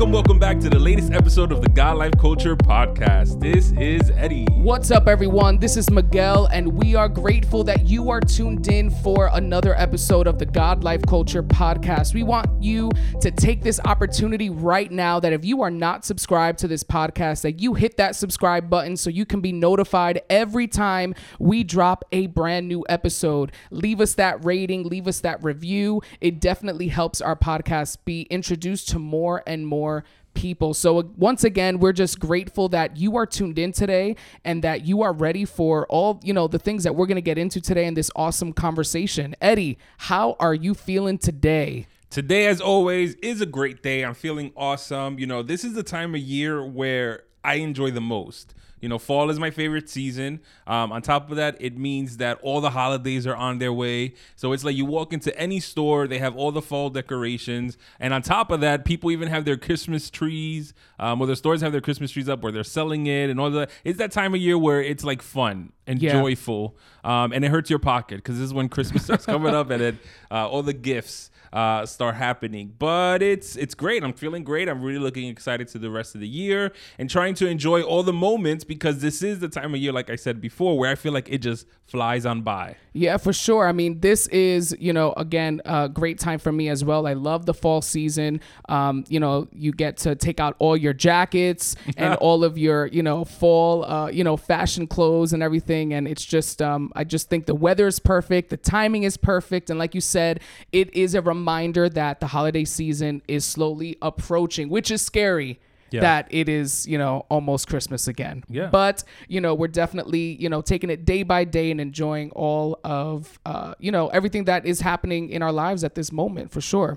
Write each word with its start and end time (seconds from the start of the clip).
Welcome, 0.00 0.12
welcome 0.14 0.38
back 0.38 0.58
to 0.60 0.70
the 0.70 0.78
latest 0.78 1.12
episode 1.12 1.52
of 1.52 1.60
the 1.60 1.68
God 1.68 1.98
Life 1.98 2.14
Culture 2.18 2.56
podcast. 2.56 3.38
This 3.38 3.72
is 3.72 4.10
Eddie. 4.16 4.46
What's 4.52 4.90
up, 4.90 5.06
everyone? 5.06 5.58
This 5.58 5.76
is 5.76 5.90
Miguel, 5.90 6.46
and 6.46 6.72
we 6.72 6.94
are 6.94 7.06
grateful 7.06 7.64
that 7.64 7.86
you 7.86 8.08
are 8.08 8.22
tuned 8.22 8.66
in 8.68 8.88
for 8.88 9.28
another 9.34 9.74
episode 9.78 10.26
of 10.26 10.38
the 10.38 10.46
God 10.46 10.82
Life 10.82 11.02
Culture 11.06 11.42
podcast. 11.42 12.14
We 12.14 12.22
want 12.22 12.62
you 12.62 12.90
to 13.20 13.30
take 13.30 13.62
this 13.62 13.78
opportunity 13.84 14.48
right 14.48 14.90
now 14.90 15.20
that 15.20 15.34
if 15.34 15.44
you 15.44 15.60
are 15.60 15.70
not 15.70 16.06
subscribed 16.06 16.60
to 16.60 16.68
this 16.68 16.82
podcast, 16.82 17.42
that 17.42 17.60
you 17.60 17.74
hit 17.74 17.98
that 17.98 18.16
subscribe 18.16 18.70
button 18.70 18.96
so 18.96 19.10
you 19.10 19.26
can 19.26 19.42
be 19.42 19.52
notified 19.52 20.22
every 20.30 20.66
time 20.66 21.14
we 21.38 21.62
drop 21.62 22.06
a 22.10 22.26
brand 22.28 22.68
new 22.68 22.86
episode. 22.88 23.52
Leave 23.70 24.00
us 24.00 24.14
that 24.14 24.42
rating, 24.46 24.84
leave 24.84 25.06
us 25.06 25.20
that 25.20 25.44
review. 25.44 26.00
It 26.22 26.40
definitely 26.40 26.88
helps 26.88 27.20
our 27.20 27.36
podcast 27.36 27.98
be 28.06 28.22
introduced 28.30 28.88
to 28.88 28.98
more 28.98 29.42
and 29.46 29.66
more 29.66 29.89
people. 30.34 30.74
So, 30.74 31.10
once 31.16 31.44
again, 31.44 31.78
we're 31.78 31.92
just 31.92 32.18
grateful 32.18 32.68
that 32.70 32.96
you 32.96 33.16
are 33.16 33.26
tuned 33.26 33.58
in 33.58 33.72
today 33.72 34.16
and 34.44 34.62
that 34.62 34.86
you 34.86 35.02
are 35.02 35.12
ready 35.12 35.44
for 35.44 35.86
all, 35.88 36.20
you 36.22 36.32
know, 36.32 36.48
the 36.48 36.58
things 36.58 36.84
that 36.84 36.94
we're 36.94 37.06
going 37.06 37.16
to 37.16 37.22
get 37.22 37.38
into 37.38 37.60
today 37.60 37.86
in 37.86 37.94
this 37.94 38.10
awesome 38.14 38.52
conversation. 38.52 39.34
Eddie, 39.40 39.78
how 39.98 40.36
are 40.38 40.54
you 40.54 40.74
feeling 40.74 41.18
today? 41.18 41.86
Today, 42.10 42.46
as 42.46 42.60
always, 42.60 43.14
is 43.16 43.40
a 43.40 43.46
great 43.46 43.82
day. 43.82 44.02
I'm 44.04 44.14
feeling 44.14 44.52
awesome. 44.56 45.18
You 45.18 45.26
know, 45.26 45.42
this 45.42 45.64
is 45.64 45.74
the 45.74 45.82
time 45.82 46.14
of 46.14 46.20
year 46.20 46.64
where 46.64 47.22
I 47.44 47.54
enjoy 47.54 47.90
the 47.90 48.00
most. 48.00 48.54
You 48.80 48.88
know, 48.88 48.98
fall 48.98 49.28
is 49.30 49.38
my 49.38 49.50
favorite 49.50 49.88
season. 49.88 50.40
Um, 50.66 50.90
on 50.92 51.02
top 51.02 51.30
of 51.30 51.36
that, 51.36 51.56
it 51.60 51.76
means 51.76 52.16
that 52.16 52.38
all 52.42 52.60
the 52.60 52.70
holidays 52.70 53.26
are 53.26 53.36
on 53.36 53.58
their 53.58 53.72
way. 53.72 54.14
So 54.36 54.52
it's 54.52 54.64
like 54.64 54.74
you 54.76 54.84
walk 54.86 55.12
into 55.12 55.36
any 55.38 55.60
store, 55.60 56.06
they 56.06 56.18
have 56.18 56.34
all 56.36 56.50
the 56.52 56.62
fall 56.62 56.90
decorations. 56.90 57.76
And 57.98 58.14
on 58.14 58.22
top 58.22 58.50
of 58.50 58.60
that, 58.60 58.84
people 58.84 59.10
even 59.10 59.28
have 59.28 59.44
their 59.44 59.56
Christmas 59.56 60.10
trees, 60.10 60.72
um, 60.98 61.20
or 61.20 61.26
the 61.26 61.36
stores 61.36 61.60
have 61.60 61.72
their 61.72 61.80
Christmas 61.80 62.10
trees 62.10 62.28
up 62.28 62.42
where 62.42 62.52
they're 62.52 62.64
selling 62.64 63.06
it 63.06 63.28
and 63.30 63.38
all 63.38 63.50
that. 63.50 63.70
It's 63.84 63.98
that 63.98 64.12
time 64.12 64.34
of 64.34 64.40
year 64.40 64.56
where 64.58 64.82
it's 64.82 65.04
like 65.04 65.22
fun 65.22 65.72
and 65.86 66.00
Yeah. 66.00 66.12
joyful. 66.20 66.76
Um, 67.04 67.32
and 67.32 67.44
it 67.44 67.50
hurts 67.50 67.70
your 67.70 67.78
pocket 67.78 68.16
because 68.16 68.36
this 68.36 68.44
is 68.44 68.54
when 68.54 68.68
Christmas 68.68 69.04
starts 69.04 69.26
coming 69.26 69.54
up 69.54 69.70
and 69.70 69.82
then 69.82 69.98
uh, 70.30 70.48
all 70.48 70.62
the 70.62 70.72
gifts 70.74 71.29
uh, 71.52 71.86
start 71.86 72.14
happening. 72.14 72.74
But 72.78 73.22
it's 73.22 73.56
it's 73.56 73.74
great. 73.74 74.02
I'm 74.04 74.12
feeling 74.12 74.44
great. 74.44 74.68
I'm 74.68 74.82
really 74.82 74.98
looking 74.98 75.28
excited 75.28 75.68
to 75.68 75.78
the 75.78 75.90
rest 75.90 76.14
of 76.14 76.20
the 76.20 76.28
year 76.28 76.72
and 76.98 77.10
trying 77.10 77.34
to 77.34 77.46
enjoy 77.46 77.82
all 77.82 78.02
the 78.02 78.12
moments 78.12 78.64
because 78.64 79.00
this 79.00 79.22
is 79.22 79.40
the 79.40 79.48
time 79.48 79.74
of 79.74 79.80
year, 79.80 79.92
like 79.92 80.10
I 80.10 80.16
said 80.16 80.40
before, 80.40 80.78
where 80.78 80.90
I 80.90 80.94
feel 80.94 81.12
like 81.12 81.28
it 81.28 81.38
just 81.38 81.66
flies 81.86 82.24
on 82.24 82.42
by. 82.42 82.76
Yeah, 82.92 83.16
for 83.16 83.32
sure. 83.32 83.66
I 83.66 83.72
mean, 83.72 84.00
this 84.00 84.28
is, 84.28 84.76
you 84.78 84.92
know, 84.92 85.12
again, 85.16 85.60
a 85.64 85.88
great 85.88 86.18
time 86.18 86.38
for 86.38 86.52
me 86.52 86.68
as 86.68 86.84
well. 86.84 87.06
I 87.06 87.14
love 87.14 87.46
the 87.46 87.54
fall 87.54 87.82
season. 87.82 88.40
Um, 88.68 89.04
you 89.08 89.18
know, 89.18 89.48
you 89.52 89.72
get 89.72 89.96
to 89.98 90.14
take 90.14 90.38
out 90.38 90.54
all 90.60 90.76
your 90.76 90.92
jackets 90.92 91.74
and 91.96 92.14
all 92.16 92.44
of 92.44 92.56
your, 92.56 92.86
you 92.86 93.02
know, 93.02 93.24
fall, 93.24 93.84
uh, 93.84 94.08
you 94.08 94.22
know, 94.22 94.36
fashion 94.36 94.86
clothes 94.86 95.32
and 95.32 95.42
everything. 95.42 95.92
And 95.92 96.06
it's 96.06 96.24
just, 96.24 96.62
um, 96.62 96.92
I 96.94 97.02
just 97.02 97.28
think 97.28 97.46
the 97.46 97.54
weather 97.54 97.88
is 97.88 97.98
perfect, 97.98 98.50
the 98.50 98.56
timing 98.56 99.02
is 99.02 99.16
perfect, 99.16 99.70
and 99.70 99.78
like 99.78 99.94
you 99.94 100.00
said, 100.00 100.40
it 100.72 100.94
is 100.94 101.14
a 101.14 101.22
reminder 101.22 101.39
that 101.44 102.20
the 102.20 102.26
holiday 102.26 102.64
season 102.64 103.22
is 103.28 103.44
slowly 103.44 103.96
approaching, 104.02 104.68
which 104.68 104.90
is 104.90 105.02
scary. 105.02 105.60
Yeah. 105.92 106.02
That 106.02 106.28
it 106.30 106.48
is, 106.48 106.86
you 106.86 106.98
know, 106.98 107.26
almost 107.28 107.66
Christmas 107.66 108.06
again. 108.06 108.44
Yeah. 108.48 108.68
But, 108.68 109.02
you 109.26 109.40
know, 109.40 109.56
we're 109.56 109.66
definitely, 109.66 110.36
you 110.40 110.48
know, 110.48 110.62
taking 110.62 110.88
it 110.88 111.04
day 111.04 111.24
by 111.24 111.42
day 111.42 111.72
and 111.72 111.80
enjoying 111.80 112.30
all 112.30 112.78
of, 112.84 113.40
uh, 113.44 113.74
you 113.80 113.90
know, 113.90 114.06
everything 114.06 114.44
that 114.44 114.66
is 114.66 114.80
happening 114.80 115.30
in 115.30 115.42
our 115.42 115.50
lives 115.50 115.82
at 115.82 115.96
this 115.96 116.12
moment 116.12 116.52
for 116.52 116.60
sure. 116.60 116.96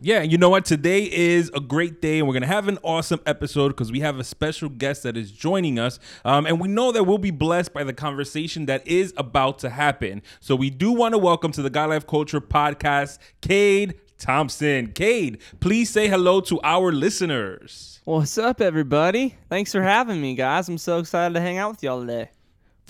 Yeah, 0.00 0.22
you 0.22 0.38
know 0.38 0.48
what? 0.48 0.64
Today 0.64 1.10
is 1.10 1.50
a 1.54 1.60
great 1.60 2.00
day, 2.00 2.18
and 2.18 2.26
we're 2.26 2.34
gonna 2.34 2.46
have 2.46 2.68
an 2.68 2.78
awesome 2.82 3.20
episode 3.26 3.68
because 3.68 3.92
we 3.92 4.00
have 4.00 4.18
a 4.18 4.24
special 4.24 4.68
guest 4.68 5.02
that 5.04 5.16
is 5.16 5.30
joining 5.30 5.78
us, 5.78 5.98
um, 6.24 6.46
and 6.46 6.60
we 6.60 6.68
know 6.68 6.92
that 6.92 7.04
we'll 7.04 7.18
be 7.18 7.30
blessed 7.30 7.72
by 7.72 7.84
the 7.84 7.92
conversation 7.92 8.66
that 8.66 8.86
is 8.86 9.12
about 9.16 9.58
to 9.60 9.70
happen. 9.70 10.22
So 10.40 10.56
we 10.56 10.70
do 10.70 10.92
want 10.92 11.12
to 11.14 11.18
welcome 11.18 11.52
to 11.52 11.62
the 11.62 11.70
God 11.70 11.90
Life 11.90 12.06
Culture 12.06 12.40
podcast, 12.40 13.18
Cade 13.40 13.94
Thompson. 14.18 14.92
Cade, 14.92 15.38
please 15.60 15.90
say 15.90 16.08
hello 16.08 16.40
to 16.42 16.60
our 16.62 16.92
listeners. 16.92 18.00
What's 18.04 18.38
up, 18.38 18.60
everybody? 18.60 19.36
Thanks 19.48 19.72
for 19.72 19.82
having 19.82 20.20
me, 20.20 20.34
guys. 20.34 20.68
I'm 20.68 20.78
so 20.78 20.98
excited 20.98 21.34
to 21.34 21.40
hang 21.40 21.58
out 21.58 21.70
with 21.70 21.82
y'all 21.82 22.00
today. 22.00 22.30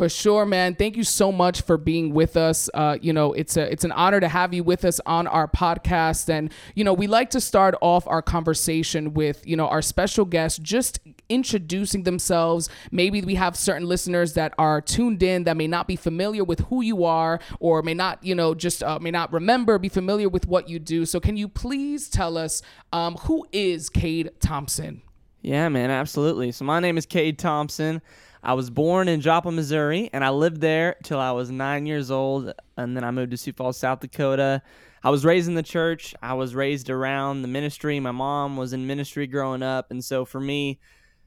For 0.02 0.08
sure, 0.08 0.44
man. 0.44 0.74
Thank 0.74 0.96
you 0.96 1.04
so 1.04 1.30
much 1.30 1.60
for 1.60 1.78
being 1.78 2.12
with 2.12 2.36
us. 2.36 2.68
Uh, 2.74 2.98
you 3.00 3.12
know, 3.12 3.34
it's 3.34 3.56
a 3.56 3.70
it's 3.70 3.84
an 3.84 3.92
honor 3.92 4.18
to 4.18 4.26
have 4.26 4.52
you 4.52 4.64
with 4.64 4.84
us 4.84 4.98
on 5.06 5.28
our 5.28 5.46
podcast. 5.46 6.28
And 6.28 6.52
you 6.74 6.82
know, 6.82 6.92
we 6.92 7.06
like 7.06 7.30
to 7.30 7.40
start 7.40 7.76
off 7.80 8.08
our 8.08 8.20
conversation 8.20 9.14
with 9.14 9.46
you 9.46 9.54
know 9.54 9.68
our 9.68 9.80
special 9.80 10.24
guest 10.24 10.60
just 10.60 10.98
introducing 11.28 12.02
themselves. 12.02 12.68
Maybe 12.90 13.20
we 13.20 13.36
have 13.36 13.54
certain 13.54 13.86
listeners 13.86 14.34
that 14.34 14.54
are 14.58 14.80
tuned 14.80 15.22
in 15.22 15.44
that 15.44 15.56
may 15.56 15.68
not 15.68 15.86
be 15.86 15.94
familiar 15.94 16.42
with 16.42 16.58
who 16.62 16.82
you 16.82 17.04
are, 17.04 17.38
or 17.60 17.80
may 17.84 17.94
not 17.94 18.24
you 18.24 18.34
know 18.34 18.56
just 18.56 18.82
uh, 18.82 18.98
may 18.98 19.12
not 19.12 19.32
remember, 19.32 19.78
be 19.78 19.88
familiar 19.88 20.28
with 20.28 20.48
what 20.48 20.68
you 20.68 20.80
do. 20.80 21.06
So, 21.06 21.20
can 21.20 21.36
you 21.36 21.46
please 21.46 22.08
tell 22.08 22.36
us 22.36 22.60
um, 22.92 23.14
who 23.18 23.46
is 23.52 23.88
Cade 23.88 24.32
Thompson? 24.40 25.02
Yeah, 25.42 25.68
man, 25.68 25.90
absolutely. 25.90 26.52
So 26.52 26.64
my 26.64 26.78
name 26.78 26.96
is 26.96 27.04
Cade 27.04 27.38
Thompson. 27.38 28.00
I 28.42 28.54
was 28.54 28.70
born 28.70 29.06
in 29.06 29.20
Joplin, 29.20 29.54
Missouri, 29.54 30.10
and 30.12 30.24
I 30.24 30.30
lived 30.30 30.60
there 30.60 30.96
till 31.04 31.20
I 31.20 31.30
was 31.30 31.50
nine 31.50 31.86
years 31.86 32.10
old, 32.10 32.52
and 32.76 32.96
then 32.96 33.04
I 33.04 33.12
moved 33.12 33.30
to 33.30 33.36
Sioux 33.36 33.52
Falls, 33.52 33.78
South 33.78 34.00
Dakota. 34.00 34.62
I 35.04 35.10
was 35.10 35.24
raised 35.24 35.48
in 35.48 35.54
the 35.54 35.62
church. 35.62 36.14
I 36.22 36.34
was 36.34 36.54
raised 36.54 36.90
around 36.90 37.42
the 37.42 37.48
ministry. 37.48 38.00
My 38.00 38.10
mom 38.10 38.56
was 38.56 38.72
in 38.72 38.86
ministry 38.86 39.28
growing 39.28 39.62
up, 39.62 39.92
and 39.92 40.04
so 40.04 40.24
for 40.24 40.40
me, 40.40 40.80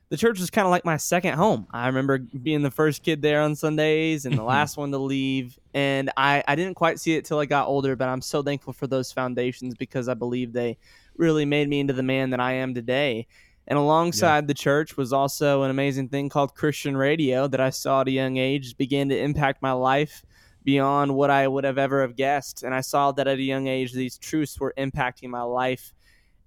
the 0.09 0.17
church 0.17 0.39
was 0.39 0.49
kind 0.49 0.65
of 0.65 0.71
like 0.71 0.85
my 0.85 0.97
second 0.97 1.33
home. 1.33 1.67
I 1.71 1.87
remember 1.87 2.19
being 2.19 2.61
the 2.61 2.71
first 2.71 3.01
kid 3.01 3.21
there 3.21 3.41
on 3.41 3.55
Sundays 3.55 4.25
and 4.25 4.33
the 4.33 4.39
mm-hmm. 4.39 4.47
last 4.47 4.77
one 4.77 4.91
to 4.91 4.97
leave. 4.97 5.57
And 5.73 6.11
I, 6.15 6.43
I 6.47 6.55
didn't 6.55 6.75
quite 6.75 6.99
see 6.99 7.15
it 7.15 7.25
till 7.25 7.39
I 7.39 7.45
got 7.45 7.67
older, 7.67 7.95
but 7.95 8.07
I'm 8.07 8.21
so 8.21 8.43
thankful 8.43 8.73
for 8.73 8.87
those 8.87 9.11
foundations 9.11 9.73
because 9.73 10.07
I 10.07 10.13
believe 10.13 10.53
they 10.53 10.77
really 11.17 11.45
made 11.45 11.67
me 11.67 11.79
into 11.79 11.93
the 11.93 12.03
man 12.03 12.29
that 12.31 12.39
I 12.39 12.53
am 12.53 12.75
today. 12.75 13.27
And 13.67 13.79
alongside 13.79 14.47
the 14.47 14.53
church 14.53 14.95
was 14.95 15.11
also 15.11 15.63
an 15.63 15.71
amazing 15.71 16.09
thing 16.09 16.29
called 16.29 16.53
Christian 16.53 16.95
radio 16.95 17.47
that 17.47 17.59
I 17.59 17.71
saw 17.71 18.01
at 18.01 18.07
a 18.07 18.11
young 18.11 18.37
age 18.37 18.77
began 18.77 19.09
to 19.09 19.17
impact 19.17 19.61
my 19.61 19.71
life 19.71 20.23
beyond 20.63 21.15
what 21.15 21.31
I 21.31 21.47
would 21.47 21.63
have 21.63 21.77
ever 21.77 22.01
have 22.01 22.15
guessed. 22.15 22.63
And 22.63 22.75
I 22.75 22.81
saw 22.81 23.11
that 23.13 23.27
at 23.27 23.37
a 23.37 23.41
young 23.41 23.67
age 23.67 23.93
these 23.93 24.17
truths 24.17 24.59
were 24.59 24.73
impacting 24.77 25.29
my 25.29 25.41
life. 25.41 25.93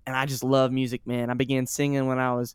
And 0.06 0.15
I 0.15 0.27
just 0.27 0.45
love 0.45 0.73
music, 0.73 1.06
man. 1.06 1.31
I 1.31 1.34
began 1.34 1.67
singing 1.67 2.06
when 2.06 2.19
I 2.19 2.34
was 2.34 2.55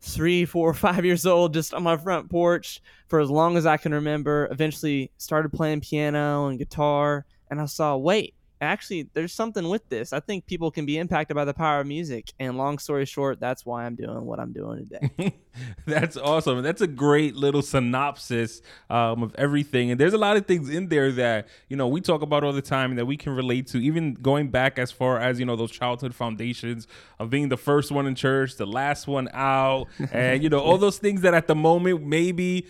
three, 0.00 0.44
four, 0.44 0.74
five 0.74 1.04
years 1.04 1.26
old, 1.26 1.54
just 1.54 1.72
on 1.72 1.82
my 1.82 1.96
front 1.96 2.30
porch 2.30 2.82
for 3.06 3.20
as 3.20 3.30
long 3.30 3.56
as 3.56 3.66
I 3.66 3.78
can 3.78 3.92
remember. 3.92 4.48
Eventually 4.50 5.10
started 5.18 5.52
playing 5.52 5.80
piano 5.80 6.46
and 6.48 6.58
guitar, 6.58 7.24
and 7.50 7.60
I 7.60 7.66
saw, 7.66 7.96
wait, 7.96 8.34
actually, 8.60 9.08
there's 9.14 9.32
something 9.32 9.68
with 9.68 9.88
this. 9.88 10.12
I 10.12 10.20
think 10.20 10.46
people 10.46 10.70
can 10.70 10.86
be 10.86 10.98
impacted 10.98 11.34
by 11.34 11.44
the 11.44 11.54
power 11.54 11.80
of 11.80 11.86
music. 11.86 12.32
And 12.38 12.56
long 12.56 12.78
story 12.78 13.04
short, 13.04 13.40
that's 13.40 13.64
why 13.64 13.84
I'm 13.84 13.94
doing 13.94 14.24
what 14.24 14.40
I'm 14.40 14.52
doing 14.52 14.88
today. 14.88 15.34
That's 15.86 16.16
awesome. 16.16 16.62
That's 16.62 16.80
a 16.80 16.86
great 16.86 17.34
little 17.34 17.62
synopsis 17.62 18.62
um, 18.90 19.22
of 19.22 19.34
everything. 19.36 19.90
And 19.90 19.98
there's 19.98 20.12
a 20.12 20.18
lot 20.18 20.36
of 20.36 20.46
things 20.46 20.70
in 20.70 20.88
there 20.88 21.10
that, 21.12 21.48
you 21.68 21.76
know, 21.76 21.88
we 21.88 22.00
talk 22.00 22.22
about 22.22 22.44
all 22.44 22.52
the 22.52 22.62
time 22.62 22.96
that 22.96 23.06
we 23.06 23.16
can 23.16 23.34
relate 23.34 23.66
to, 23.68 23.78
even 23.78 24.14
going 24.14 24.50
back 24.50 24.78
as 24.78 24.92
far 24.92 25.18
as, 25.18 25.40
you 25.40 25.46
know, 25.46 25.56
those 25.56 25.72
childhood 25.72 26.14
foundations 26.14 26.86
of 27.18 27.30
being 27.30 27.48
the 27.48 27.56
first 27.56 27.90
one 27.90 28.06
in 28.06 28.14
church, 28.14 28.56
the 28.56 28.66
last 28.66 29.06
one 29.06 29.28
out, 29.32 29.86
and, 30.12 30.42
you 30.42 30.48
know, 30.48 30.60
all 30.60 30.78
those 30.78 30.98
things 30.98 31.22
that 31.22 31.34
at 31.34 31.46
the 31.46 31.54
moment 31.54 32.04
maybe. 32.04 32.66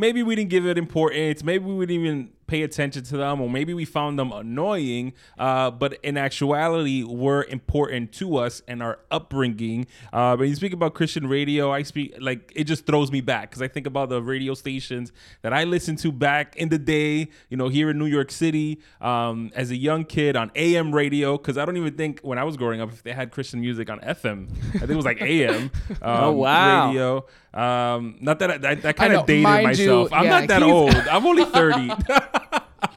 Maybe 0.00 0.22
we 0.22 0.36
didn't 0.36 0.50
give 0.50 0.64
it 0.64 0.78
importance. 0.78 1.42
Maybe 1.42 1.64
we 1.64 1.74
wouldn't 1.74 1.98
even 1.98 2.30
pay 2.48 2.62
attention 2.62 3.04
to 3.04 3.16
them, 3.16 3.40
or 3.40 3.48
maybe 3.48 3.72
we 3.74 3.84
found 3.84 4.18
them 4.18 4.32
annoying. 4.32 5.12
Uh, 5.38 5.70
but 5.70 5.98
in 6.02 6.16
actuality, 6.16 7.04
were 7.04 7.44
important 7.44 8.12
to 8.14 8.36
us 8.38 8.62
and 8.66 8.82
our 8.82 8.98
upbringing. 9.10 9.86
Uh, 10.12 10.36
when 10.36 10.48
you 10.48 10.54
speak 10.56 10.72
about 10.72 10.94
Christian 10.94 11.28
radio, 11.28 11.70
I 11.72 11.82
speak 11.82 12.14
like 12.20 12.52
it 12.56 12.64
just 12.64 12.86
throws 12.86 13.12
me 13.12 13.20
back 13.20 13.50
because 13.50 13.62
I 13.62 13.68
think 13.68 13.86
about 13.86 14.08
the 14.08 14.20
radio 14.22 14.54
stations 14.54 15.12
that 15.42 15.52
I 15.52 15.64
listened 15.64 15.98
to 16.00 16.10
back 16.12 16.56
in 16.56 16.68
the 16.70 16.78
day. 16.78 17.28
You 17.50 17.56
know, 17.56 17.68
here 17.68 17.90
in 17.90 17.98
New 17.98 18.06
York 18.06 18.30
City, 18.30 18.80
um, 19.00 19.50
as 19.54 19.70
a 19.70 19.76
young 19.76 20.04
kid 20.04 20.34
on 20.36 20.50
AM 20.56 20.94
radio. 20.94 21.36
Because 21.38 21.58
I 21.58 21.64
don't 21.64 21.76
even 21.76 21.94
think 21.94 22.20
when 22.22 22.38
I 22.38 22.44
was 22.44 22.56
growing 22.56 22.80
up 22.80 22.92
if 22.92 23.02
they 23.02 23.12
had 23.12 23.30
Christian 23.30 23.60
music 23.60 23.90
on 23.90 24.00
FM. 24.00 24.48
I 24.74 24.78
think 24.78 24.90
it 24.90 24.96
was 24.96 25.04
like 25.04 25.22
AM. 25.22 25.70
Um, 26.02 26.28
Oh, 26.28 26.32
wow. 26.32 26.88
Radio. 26.88 27.26
Um, 27.54 28.16
not 28.20 28.38
that 28.40 28.50
I, 28.64 28.68
I, 28.68 28.72
I 28.72 28.88
I 28.88 28.92
kind 28.92 29.12
of 29.14 29.26
dated 29.26 29.44
mind 29.44 29.78
you, 29.78 29.88
myself. 29.88 30.12
I'm 30.12 30.24
yeah, 30.24 30.30
not 30.40 30.48
that 30.48 30.62
old. 30.62 30.94
I'm 31.10 31.26
only 31.26 31.44
30. 31.44 31.90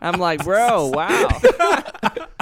I'm 0.01 0.19
like, 0.19 0.43
bro, 0.43 0.87
wow. 0.87 1.27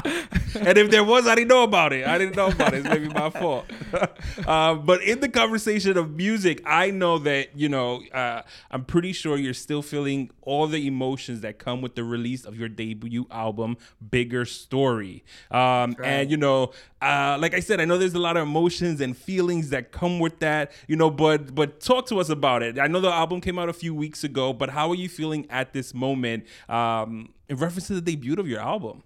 and 0.05 0.77
if 0.77 0.89
there 0.89 1.03
was, 1.03 1.27
I 1.27 1.35
didn't 1.35 1.49
know 1.49 1.63
about 1.63 1.93
it. 1.93 2.07
I 2.07 2.17
didn't 2.17 2.35
know 2.35 2.47
about 2.47 2.73
it. 2.73 2.85
It's 2.85 2.89
maybe 2.89 3.09
my 3.09 3.29
fault. 3.29 3.65
uh, 4.47 4.75
but 4.75 5.03
in 5.03 5.19
the 5.19 5.29
conversation 5.29 5.97
of 5.97 6.15
music, 6.15 6.61
I 6.65 6.91
know 6.91 7.17
that 7.19 7.57
you 7.57 7.69
know. 7.69 8.01
Uh, 8.13 8.43
I'm 8.71 8.85
pretty 8.85 9.11
sure 9.13 9.37
you're 9.37 9.53
still 9.53 9.81
feeling 9.81 10.31
all 10.41 10.67
the 10.67 10.87
emotions 10.87 11.41
that 11.41 11.59
come 11.59 11.81
with 11.81 11.95
the 11.95 12.03
release 12.03 12.45
of 12.45 12.55
your 12.55 12.69
debut 12.69 13.27
album, 13.29 13.77
Bigger 14.09 14.45
Story. 14.45 15.23
Um, 15.51 15.95
right. 15.97 16.05
And 16.05 16.31
you 16.31 16.37
know, 16.37 16.71
uh, 17.01 17.37
like 17.39 17.53
I 17.53 17.59
said, 17.59 17.79
I 17.79 17.85
know 17.85 17.97
there's 17.97 18.13
a 18.13 18.19
lot 18.19 18.37
of 18.37 18.43
emotions 18.43 19.01
and 19.01 19.17
feelings 19.17 19.69
that 19.69 19.91
come 19.91 20.19
with 20.19 20.39
that. 20.39 20.71
You 20.87 20.95
know, 20.95 21.09
but 21.09 21.53
but 21.53 21.81
talk 21.81 22.07
to 22.07 22.19
us 22.19 22.29
about 22.29 22.63
it. 22.63 22.79
I 22.79 22.87
know 22.87 23.01
the 23.01 23.11
album 23.11 23.41
came 23.41 23.59
out 23.59 23.69
a 23.69 23.73
few 23.73 23.93
weeks 23.93 24.23
ago, 24.23 24.53
but 24.53 24.69
how 24.69 24.89
are 24.89 24.95
you 24.95 25.09
feeling 25.09 25.45
at 25.49 25.73
this 25.73 25.93
moment 25.93 26.45
um, 26.67 27.29
in 27.49 27.57
reference 27.57 27.87
to 27.87 27.95
the 27.95 28.01
debut 28.01 28.35
of 28.35 28.47
your 28.47 28.59
album? 28.59 29.03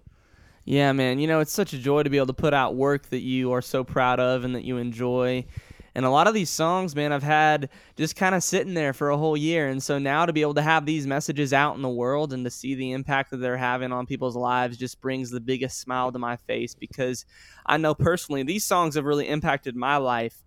Yeah, 0.64 0.92
man. 0.92 1.18
You 1.18 1.26
know, 1.26 1.40
it's 1.40 1.52
such 1.52 1.72
a 1.72 1.78
joy 1.78 2.02
to 2.02 2.10
be 2.10 2.16
able 2.16 2.28
to 2.28 2.32
put 2.32 2.54
out 2.54 2.74
work 2.74 3.08
that 3.10 3.20
you 3.20 3.52
are 3.52 3.62
so 3.62 3.84
proud 3.84 4.20
of 4.20 4.44
and 4.44 4.54
that 4.54 4.64
you 4.64 4.78
enjoy. 4.78 5.44
And 5.94 6.04
a 6.04 6.10
lot 6.10 6.26
of 6.26 6.34
these 6.34 6.50
songs, 6.50 6.96
man, 6.96 7.12
I've 7.12 7.22
had 7.22 7.68
just 7.96 8.16
kind 8.16 8.34
of 8.34 8.42
sitting 8.42 8.74
there 8.74 8.92
for 8.92 9.10
a 9.10 9.16
whole 9.16 9.36
year. 9.36 9.68
And 9.68 9.82
so 9.82 9.98
now 9.98 10.26
to 10.26 10.32
be 10.32 10.42
able 10.42 10.54
to 10.54 10.62
have 10.62 10.86
these 10.86 11.06
messages 11.06 11.52
out 11.52 11.76
in 11.76 11.82
the 11.82 11.88
world 11.88 12.32
and 12.32 12.44
to 12.44 12.50
see 12.50 12.74
the 12.74 12.92
impact 12.92 13.30
that 13.30 13.36
they're 13.36 13.56
having 13.56 13.92
on 13.92 14.06
people's 14.06 14.36
lives 14.36 14.76
just 14.76 15.00
brings 15.00 15.30
the 15.30 15.40
biggest 15.40 15.80
smile 15.80 16.10
to 16.10 16.18
my 16.18 16.36
face 16.36 16.74
because 16.74 17.24
I 17.64 17.76
know 17.76 17.94
personally 17.94 18.42
these 18.42 18.64
songs 18.64 18.96
have 18.96 19.04
really 19.04 19.28
impacted 19.28 19.76
my 19.76 19.98
life. 19.98 20.42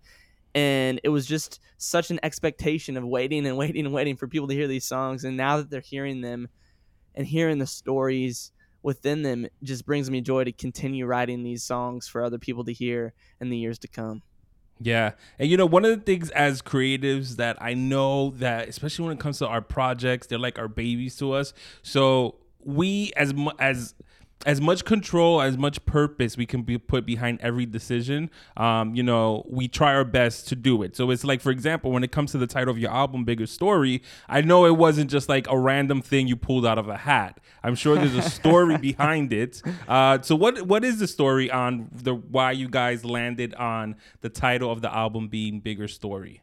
And 0.54 1.00
it 1.04 1.08
was 1.08 1.26
just 1.26 1.60
such 1.78 2.10
an 2.10 2.18
expectation 2.22 2.96
of 2.96 3.04
waiting 3.04 3.46
and 3.46 3.56
waiting 3.56 3.86
and 3.86 3.94
waiting 3.94 4.16
for 4.16 4.26
people 4.26 4.48
to 4.48 4.54
hear 4.54 4.66
these 4.66 4.84
songs. 4.84 5.24
And 5.24 5.36
now 5.36 5.58
that 5.58 5.70
they're 5.70 5.80
hearing 5.80 6.20
them 6.20 6.48
and 7.18 7.26
hearing 7.26 7.58
the 7.58 7.66
stories, 7.66 8.52
within 8.82 9.22
them 9.22 9.48
just 9.64 9.84
brings 9.84 10.08
me 10.08 10.20
joy 10.20 10.44
to 10.44 10.52
continue 10.52 11.04
writing 11.04 11.42
these 11.42 11.64
songs 11.64 12.06
for 12.06 12.22
other 12.22 12.38
people 12.38 12.64
to 12.64 12.72
hear 12.72 13.12
in 13.40 13.50
the 13.50 13.58
years 13.58 13.78
to 13.80 13.88
come. 13.88 14.22
Yeah. 14.80 15.12
And 15.40 15.50
you 15.50 15.56
know, 15.56 15.66
one 15.66 15.84
of 15.84 15.90
the 15.90 16.02
things 16.04 16.30
as 16.30 16.62
creatives 16.62 17.36
that 17.36 17.60
I 17.60 17.74
know 17.74 18.30
that 18.36 18.68
especially 18.68 19.06
when 19.06 19.16
it 19.16 19.20
comes 19.20 19.38
to 19.38 19.48
our 19.48 19.60
projects, 19.60 20.28
they're 20.28 20.38
like 20.38 20.60
our 20.60 20.68
babies 20.68 21.16
to 21.16 21.32
us. 21.32 21.52
So 21.82 22.36
we 22.60 23.12
as 23.16 23.34
as 23.58 23.96
as 24.46 24.60
much 24.60 24.84
control, 24.84 25.42
as 25.42 25.58
much 25.58 25.84
purpose 25.84 26.36
we 26.36 26.46
can 26.46 26.62
be 26.62 26.78
put 26.78 27.04
behind 27.04 27.40
every 27.40 27.66
decision, 27.66 28.30
um, 28.56 28.94
you 28.94 29.02
know, 29.02 29.44
we 29.48 29.66
try 29.66 29.92
our 29.94 30.04
best 30.04 30.46
to 30.48 30.54
do 30.54 30.82
it. 30.82 30.94
So 30.94 31.10
it's 31.10 31.24
like, 31.24 31.40
for 31.40 31.50
example, 31.50 31.90
when 31.90 32.04
it 32.04 32.12
comes 32.12 32.30
to 32.32 32.38
the 32.38 32.46
title 32.46 32.70
of 32.70 32.78
your 32.78 32.92
album, 32.92 33.24
Bigger 33.24 33.46
Story, 33.46 34.00
I 34.28 34.40
know 34.42 34.64
it 34.64 34.76
wasn't 34.76 35.10
just 35.10 35.28
like 35.28 35.48
a 35.50 35.58
random 35.58 36.02
thing 36.02 36.28
you 36.28 36.36
pulled 36.36 36.64
out 36.64 36.78
of 36.78 36.88
a 36.88 36.96
hat. 36.96 37.40
I'm 37.64 37.74
sure 37.74 37.96
there's 37.96 38.14
a 38.14 38.22
story 38.22 38.78
behind 38.78 39.32
it. 39.32 39.60
Uh, 39.88 40.20
so 40.22 40.36
what 40.36 40.62
what 40.62 40.84
is 40.84 41.00
the 41.00 41.08
story 41.08 41.50
on 41.50 41.88
the 41.92 42.14
why 42.14 42.52
you 42.52 42.68
guys 42.68 43.04
landed 43.04 43.54
on 43.54 43.96
the 44.20 44.28
title 44.28 44.70
of 44.70 44.82
the 44.82 44.94
album 44.94 45.28
being 45.28 45.58
Bigger 45.60 45.88
Story? 45.88 46.42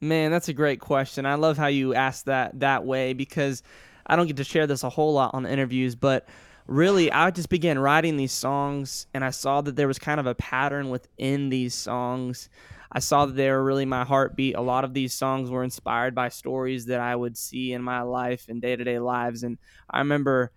Man, 0.00 0.30
that's 0.30 0.48
a 0.48 0.52
great 0.52 0.80
question. 0.80 1.26
I 1.26 1.34
love 1.34 1.56
how 1.56 1.66
you 1.68 1.94
ask 1.94 2.24
that 2.24 2.58
that 2.60 2.84
way 2.84 3.12
because 3.12 3.62
I 4.06 4.16
don't 4.16 4.26
get 4.26 4.36
to 4.36 4.44
share 4.44 4.66
this 4.66 4.82
a 4.82 4.88
whole 4.88 5.12
lot 5.12 5.34
on 5.34 5.46
interviews, 5.46 5.94
but 5.94 6.26
really 6.68 7.10
I 7.10 7.30
just 7.30 7.48
began 7.48 7.78
writing 7.78 8.16
these 8.16 8.32
songs 8.32 9.06
and 9.14 9.24
I 9.24 9.30
saw 9.30 9.62
that 9.62 9.74
there 9.74 9.88
was 9.88 9.98
kind 9.98 10.20
of 10.20 10.26
a 10.26 10.34
pattern 10.34 10.90
within 10.90 11.48
these 11.48 11.74
songs. 11.74 12.48
I 12.92 13.00
saw 13.00 13.26
that 13.26 13.36
they 13.36 13.50
were 13.50 13.64
really 13.64 13.86
my 13.86 14.04
heartbeat. 14.04 14.54
A 14.54 14.60
lot 14.60 14.84
of 14.84 14.94
these 14.94 15.12
songs 15.12 15.50
were 15.50 15.64
inspired 15.64 16.14
by 16.14 16.28
stories 16.28 16.86
that 16.86 17.00
I 17.00 17.16
would 17.16 17.36
see 17.36 17.72
in 17.72 17.82
my 17.82 18.02
life 18.02 18.46
and 18.48 18.62
day 18.62 18.76
to 18.76 18.84
day 18.84 18.98
lives. 18.98 19.42
And 19.42 19.58
I 19.90 19.98
remember 19.98 20.52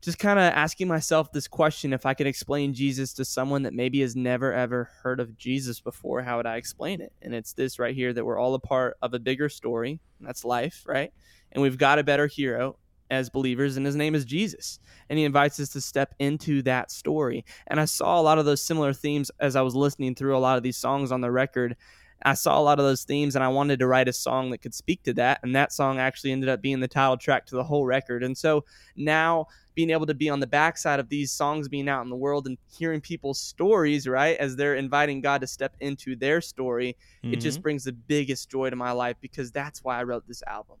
just 0.00 0.18
kind 0.18 0.38
of 0.38 0.46
asking 0.46 0.88
myself 0.88 1.30
this 1.30 1.46
question 1.46 1.92
if 1.92 2.06
I 2.06 2.14
could 2.14 2.26
explain 2.26 2.72
Jesus 2.72 3.12
to 3.14 3.24
someone 3.24 3.62
that 3.64 3.74
maybe 3.74 4.00
has 4.00 4.16
never 4.16 4.52
ever 4.52 4.90
heard 5.02 5.20
of 5.20 5.36
Jesus 5.36 5.78
before, 5.78 6.22
how 6.22 6.38
would 6.38 6.46
I 6.46 6.56
explain 6.56 7.02
it? 7.02 7.12
And 7.20 7.34
it's 7.34 7.52
this 7.52 7.78
right 7.78 7.94
here 7.94 8.12
that 8.14 8.24
we're 8.24 8.38
all 8.38 8.54
a 8.54 8.58
part 8.58 8.96
of 9.02 9.12
a 9.12 9.18
bigger 9.18 9.50
story, 9.50 10.00
that's 10.20 10.44
life, 10.44 10.84
right? 10.86 11.12
And 11.52 11.60
we've 11.60 11.76
got 11.76 11.98
a 11.98 12.04
better 12.04 12.26
hero, 12.26 12.76
as 13.10 13.28
believers, 13.28 13.76
and 13.76 13.84
his 13.84 13.96
name 13.96 14.14
is 14.14 14.24
Jesus. 14.24 14.78
And 15.08 15.18
he 15.18 15.24
invites 15.24 15.58
us 15.58 15.70
to 15.70 15.80
step 15.80 16.14
into 16.18 16.62
that 16.62 16.90
story. 16.90 17.44
And 17.66 17.80
I 17.80 17.84
saw 17.84 18.20
a 18.20 18.22
lot 18.22 18.38
of 18.38 18.44
those 18.44 18.62
similar 18.62 18.92
themes 18.92 19.30
as 19.40 19.56
I 19.56 19.62
was 19.62 19.74
listening 19.74 20.14
through 20.14 20.36
a 20.36 20.38
lot 20.38 20.56
of 20.56 20.62
these 20.62 20.76
songs 20.76 21.10
on 21.10 21.20
the 21.20 21.30
record. 21.30 21.76
I 22.22 22.34
saw 22.34 22.58
a 22.58 22.60
lot 22.60 22.78
of 22.78 22.84
those 22.84 23.04
themes, 23.04 23.34
and 23.34 23.42
I 23.42 23.48
wanted 23.48 23.78
to 23.78 23.86
write 23.86 24.08
a 24.08 24.12
song 24.12 24.50
that 24.50 24.58
could 24.58 24.74
speak 24.74 25.02
to 25.04 25.14
that. 25.14 25.40
And 25.42 25.56
that 25.56 25.72
song 25.72 25.98
actually 25.98 26.32
ended 26.32 26.50
up 26.50 26.60
being 26.60 26.80
the 26.80 26.88
title 26.88 27.16
track 27.16 27.46
to 27.46 27.56
the 27.56 27.64
whole 27.64 27.86
record. 27.86 28.22
And 28.22 28.36
so 28.36 28.64
now 28.94 29.46
being 29.74 29.90
able 29.90 30.06
to 30.06 30.14
be 30.14 30.28
on 30.28 30.40
the 30.40 30.46
backside 30.46 31.00
of 31.00 31.08
these 31.08 31.32
songs 31.32 31.68
being 31.68 31.88
out 31.88 32.02
in 32.02 32.10
the 32.10 32.16
world 32.16 32.46
and 32.46 32.58
hearing 32.70 33.00
people's 33.00 33.40
stories, 33.40 34.06
right, 34.06 34.36
as 34.36 34.54
they're 34.54 34.74
inviting 34.74 35.22
God 35.22 35.40
to 35.40 35.46
step 35.46 35.74
into 35.80 36.14
their 36.14 36.40
story, 36.42 36.96
mm-hmm. 37.24 37.32
it 37.32 37.40
just 37.40 37.58
mm-hmm. 37.58 37.62
brings 37.62 37.84
the 37.84 37.92
biggest 37.92 38.50
joy 38.50 38.68
to 38.68 38.76
my 38.76 38.92
life 38.92 39.16
because 39.20 39.50
that's 39.50 39.82
why 39.82 39.98
I 39.98 40.02
wrote 40.02 40.26
this 40.28 40.42
album. 40.46 40.76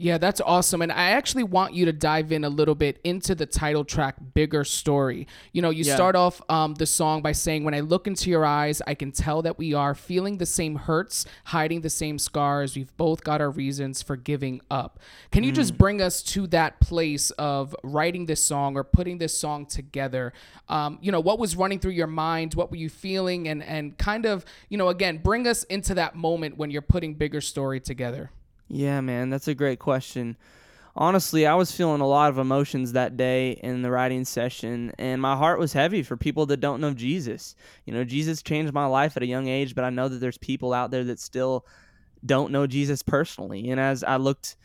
Yeah, 0.00 0.18
that's 0.18 0.40
awesome. 0.40 0.80
And 0.80 0.92
I 0.92 1.10
actually 1.10 1.42
want 1.42 1.74
you 1.74 1.84
to 1.86 1.92
dive 1.92 2.30
in 2.30 2.44
a 2.44 2.48
little 2.48 2.76
bit 2.76 3.00
into 3.02 3.34
the 3.34 3.46
title 3.46 3.84
track, 3.84 4.14
Bigger 4.32 4.62
Story. 4.62 5.26
You 5.52 5.60
know, 5.60 5.70
you 5.70 5.82
yeah. 5.82 5.96
start 5.96 6.14
off 6.14 6.40
um, 6.48 6.74
the 6.74 6.86
song 6.86 7.20
by 7.20 7.32
saying, 7.32 7.64
When 7.64 7.74
I 7.74 7.80
look 7.80 8.06
into 8.06 8.30
your 8.30 8.44
eyes, 8.44 8.80
I 8.86 8.94
can 8.94 9.10
tell 9.10 9.42
that 9.42 9.58
we 9.58 9.74
are 9.74 9.96
feeling 9.96 10.38
the 10.38 10.46
same 10.46 10.76
hurts, 10.76 11.26
hiding 11.46 11.80
the 11.80 11.90
same 11.90 12.16
scars. 12.20 12.76
We've 12.76 12.96
both 12.96 13.24
got 13.24 13.40
our 13.40 13.50
reasons 13.50 14.00
for 14.00 14.14
giving 14.14 14.60
up. 14.70 15.00
Can 15.32 15.42
you 15.42 15.50
mm. 15.50 15.56
just 15.56 15.76
bring 15.76 16.00
us 16.00 16.22
to 16.22 16.46
that 16.48 16.78
place 16.80 17.32
of 17.32 17.74
writing 17.82 18.26
this 18.26 18.42
song 18.42 18.76
or 18.76 18.84
putting 18.84 19.18
this 19.18 19.36
song 19.36 19.66
together? 19.66 20.32
Um, 20.68 20.98
you 21.02 21.10
know, 21.10 21.20
what 21.20 21.40
was 21.40 21.56
running 21.56 21.80
through 21.80 21.92
your 21.92 22.06
mind? 22.06 22.54
What 22.54 22.70
were 22.70 22.76
you 22.76 22.88
feeling? 22.88 23.48
And, 23.48 23.64
and 23.64 23.98
kind 23.98 24.26
of, 24.26 24.44
you 24.68 24.78
know, 24.78 24.90
again, 24.90 25.18
bring 25.18 25.48
us 25.48 25.64
into 25.64 25.94
that 25.94 26.14
moment 26.14 26.56
when 26.56 26.70
you're 26.70 26.82
putting 26.82 27.14
Bigger 27.14 27.40
Story 27.40 27.80
together. 27.80 28.30
Yeah, 28.68 29.00
man, 29.00 29.30
that's 29.30 29.48
a 29.48 29.54
great 29.54 29.78
question. 29.78 30.36
Honestly, 30.94 31.46
I 31.46 31.54
was 31.54 31.70
feeling 31.70 32.00
a 32.00 32.06
lot 32.06 32.30
of 32.30 32.38
emotions 32.38 32.92
that 32.92 33.16
day 33.16 33.52
in 33.52 33.82
the 33.82 33.90
writing 33.90 34.24
session, 34.24 34.92
and 34.98 35.22
my 35.22 35.36
heart 35.36 35.58
was 35.58 35.72
heavy 35.72 36.02
for 36.02 36.16
people 36.16 36.46
that 36.46 36.58
don't 36.58 36.80
know 36.80 36.92
Jesus. 36.92 37.54
You 37.86 37.94
know, 37.94 38.04
Jesus 38.04 38.42
changed 38.42 38.72
my 38.72 38.86
life 38.86 39.16
at 39.16 39.22
a 39.22 39.26
young 39.26 39.46
age, 39.46 39.74
but 39.74 39.84
I 39.84 39.90
know 39.90 40.08
that 40.08 40.18
there's 40.18 40.38
people 40.38 40.72
out 40.72 40.90
there 40.90 41.04
that 41.04 41.20
still 41.20 41.64
don't 42.26 42.50
know 42.50 42.66
Jesus 42.66 43.02
personally. 43.02 43.70
And 43.70 43.78
as 43.78 44.02
I 44.02 44.16
looked 44.16 44.56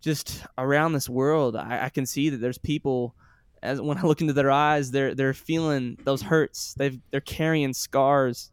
just 0.00 0.44
around 0.56 0.92
this 0.92 1.08
world, 1.08 1.56
I, 1.56 1.86
I 1.86 1.88
can 1.88 2.06
see 2.06 2.30
that 2.30 2.36
there's 2.36 2.58
people 2.58 3.14
as 3.64 3.80
when 3.80 3.98
I 3.98 4.02
look 4.02 4.20
into 4.20 4.34
their 4.34 4.50
eyes, 4.50 4.90
they're 4.90 5.14
they're 5.14 5.34
feeling 5.34 5.98
those 6.04 6.22
hurts. 6.22 6.74
They've 6.74 7.00
they're 7.10 7.20
carrying 7.20 7.72
scars, 7.72 8.50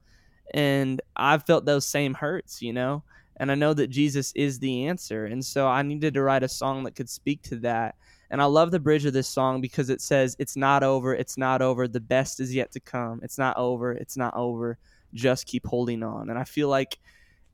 and 0.53 1.01
I've 1.15 1.45
felt 1.45 1.65
those 1.65 1.85
same 1.85 2.13
hurts. 2.15 2.61
You 2.61 2.73
know, 2.73 3.03
and 3.41 3.51
I 3.51 3.55
know 3.55 3.73
that 3.73 3.87
Jesus 3.87 4.31
is 4.35 4.59
the 4.59 4.85
answer. 4.85 5.25
And 5.25 5.43
so 5.43 5.67
I 5.67 5.81
needed 5.81 6.13
to 6.13 6.21
write 6.21 6.43
a 6.43 6.47
song 6.47 6.83
that 6.83 6.93
could 6.93 7.09
speak 7.09 7.41
to 7.43 7.55
that. 7.57 7.95
And 8.29 8.39
I 8.39 8.45
love 8.45 8.69
the 8.69 8.79
bridge 8.79 9.03
of 9.03 9.13
this 9.13 9.27
song 9.27 9.61
because 9.61 9.89
it 9.89 9.99
says, 9.99 10.35
It's 10.37 10.55
not 10.55 10.83
over, 10.83 11.15
it's 11.15 11.39
not 11.39 11.59
over, 11.59 11.87
the 11.87 11.99
best 11.99 12.39
is 12.39 12.53
yet 12.53 12.71
to 12.73 12.79
come. 12.79 13.19
It's 13.23 13.39
not 13.39 13.57
over, 13.57 13.93
it's 13.93 14.15
not 14.15 14.35
over. 14.35 14.77
Just 15.15 15.47
keep 15.47 15.65
holding 15.65 16.03
on. 16.03 16.29
And 16.29 16.37
I 16.37 16.43
feel 16.43 16.69
like 16.69 16.99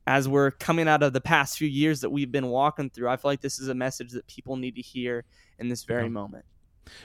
as 0.06 0.28
we're 0.28 0.50
coming 0.50 0.88
out 0.88 1.02
of 1.02 1.14
the 1.14 1.22
past 1.22 1.56
few 1.56 1.68
years 1.68 2.02
that 2.02 2.10
we've 2.10 2.30
been 2.30 2.48
walking 2.48 2.90
through, 2.90 3.08
I 3.08 3.16
feel 3.16 3.30
like 3.30 3.40
this 3.40 3.58
is 3.58 3.68
a 3.68 3.74
message 3.74 4.12
that 4.12 4.26
people 4.26 4.56
need 4.56 4.74
to 4.74 4.82
hear 4.82 5.24
in 5.58 5.70
this 5.70 5.84
very 5.84 6.02
yeah. 6.02 6.10
moment. 6.10 6.44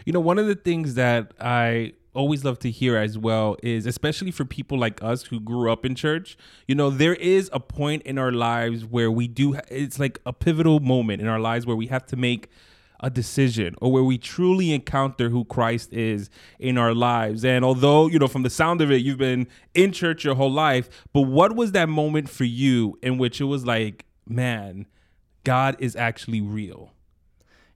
You 0.05 0.11
know, 0.11 0.19
one 0.19 0.39
of 0.39 0.47
the 0.47 0.55
things 0.55 0.95
that 0.95 1.31
I 1.39 1.93
always 2.13 2.43
love 2.43 2.59
to 2.59 2.69
hear 2.69 2.97
as 2.97 3.17
well 3.17 3.57
is 3.63 3.85
especially 3.85 4.31
for 4.31 4.45
people 4.45 4.77
like 4.77 5.01
us 5.03 5.23
who 5.23 5.39
grew 5.39 5.71
up 5.71 5.85
in 5.85 5.95
church 5.95 6.37
you 6.67 6.75
know 6.75 6.89
there 6.89 7.15
is 7.15 7.49
a 7.53 7.59
point 7.59 8.01
in 8.03 8.17
our 8.17 8.31
lives 8.31 8.85
where 8.85 9.11
we 9.11 9.27
do 9.27 9.55
it's 9.69 9.99
like 9.99 10.19
a 10.25 10.33
pivotal 10.33 10.79
moment 10.79 11.21
in 11.21 11.27
our 11.27 11.39
lives 11.39 11.65
where 11.65 11.75
we 11.75 11.87
have 11.87 12.05
to 12.05 12.15
make 12.15 12.49
a 13.03 13.09
decision 13.09 13.75
or 13.81 13.91
where 13.91 14.03
we 14.03 14.17
truly 14.17 14.73
encounter 14.73 15.29
who 15.29 15.43
Christ 15.43 15.91
is 15.91 16.29
in 16.57 16.77
our 16.77 16.93
lives. 16.93 17.43
And 17.43 17.65
although, 17.65 18.07
you 18.07 18.17
know, 18.17 18.29
from 18.29 18.43
the 18.43 18.49
sound 18.49 18.81
of 18.81 18.89
it, 18.91 19.01
you've 19.01 19.17
been 19.17 19.47
in 19.75 19.91
church 19.91 20.23
your 20.23 20.35
whole 20.35 20.51
life, 20.51 20.89
but 21.11 21.21
what 21.21 21.53
was 21.53 21.73
that 21.73 21.89
moment 21.89 22.29
for 22.29 22.45
you 22.45 22.97
in 23.03 23.17
which 23.17 23.41
it 23.41 23.45
was 23.45 23.65
like, 23.65 24.05
man, 24.25 24.87
God 25.43 25.75
is 25.79 25.97
actually 25.97 26.39
real? 26.39 26.93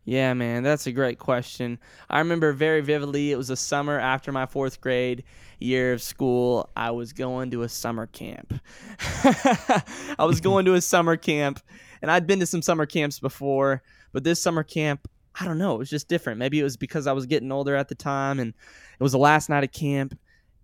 Yeah, 0.08 0.34
man, 0.36 0.64
that's 0.64 0.88
a 0.88 0.94
great 0.94 1.20
question. 1.20 1.80
I 2.10 2.20
remember 2.20 2.54
very 2.54 2.80
vividly, 2.80 3.34
it 3.34 3.36
was 3.36 3.50
a 3.50 3.58
summer 3.58 4.00
after 4.00 4.32
my 4.32 4.46
fourth 4.46 4.80
grade 4.80 5.26
year 5.60 5.92
of 5.92 6.02
school. 6.02 6.70
I 6.78 6.92
was 6.92 7.12
going 7.12 7.52
to 7.52 7.64
a 7.64 7.68
summer 7.68 8.08
camp. 8.08 8.54
I 9.02 9.84
was 10.20 10.40
going 10.40 10.64
to 10.64 10.76
a 10.76 10.82
summer 10.82 11.18
camp, 11.18 11.60
and 12.02 12.10
I'd 12.10 12.26
been 12.26 12.40
to 12.40 12.46
some 12.46 12.62
summer 12.62 12.86
camps 12.86 13.20
before, 13.20 13.84
but 14.14 14.24
this 14.24 14.42
summer 14.42 14.64
camp, 14.64 15.10
I 15.42 15.44
don't 15.44 15.58
know, 15.58 15.76
it 15.76 15.80
was 15.80 15.90
just 15.90 16.08
different. 16.08 16.40
Maybe 16.40 16.58
it 16.58 16.64
was 16.64 16.78
because 16.78 17.06
I 17.06 17.12
was 17.12 17.26
getting 17.26 17.52
older 17.52 17.76
at 17.76 17.90
the 17.90 17.96
time, 17.96 18.40
and 18.40 18.54
it 18.98 19.04
was 19.04 19.12
the 19.12 19.18
last 19.18 19.50
night 19.50 19.66
of 19.66 19.74
camp. 19.74 20.18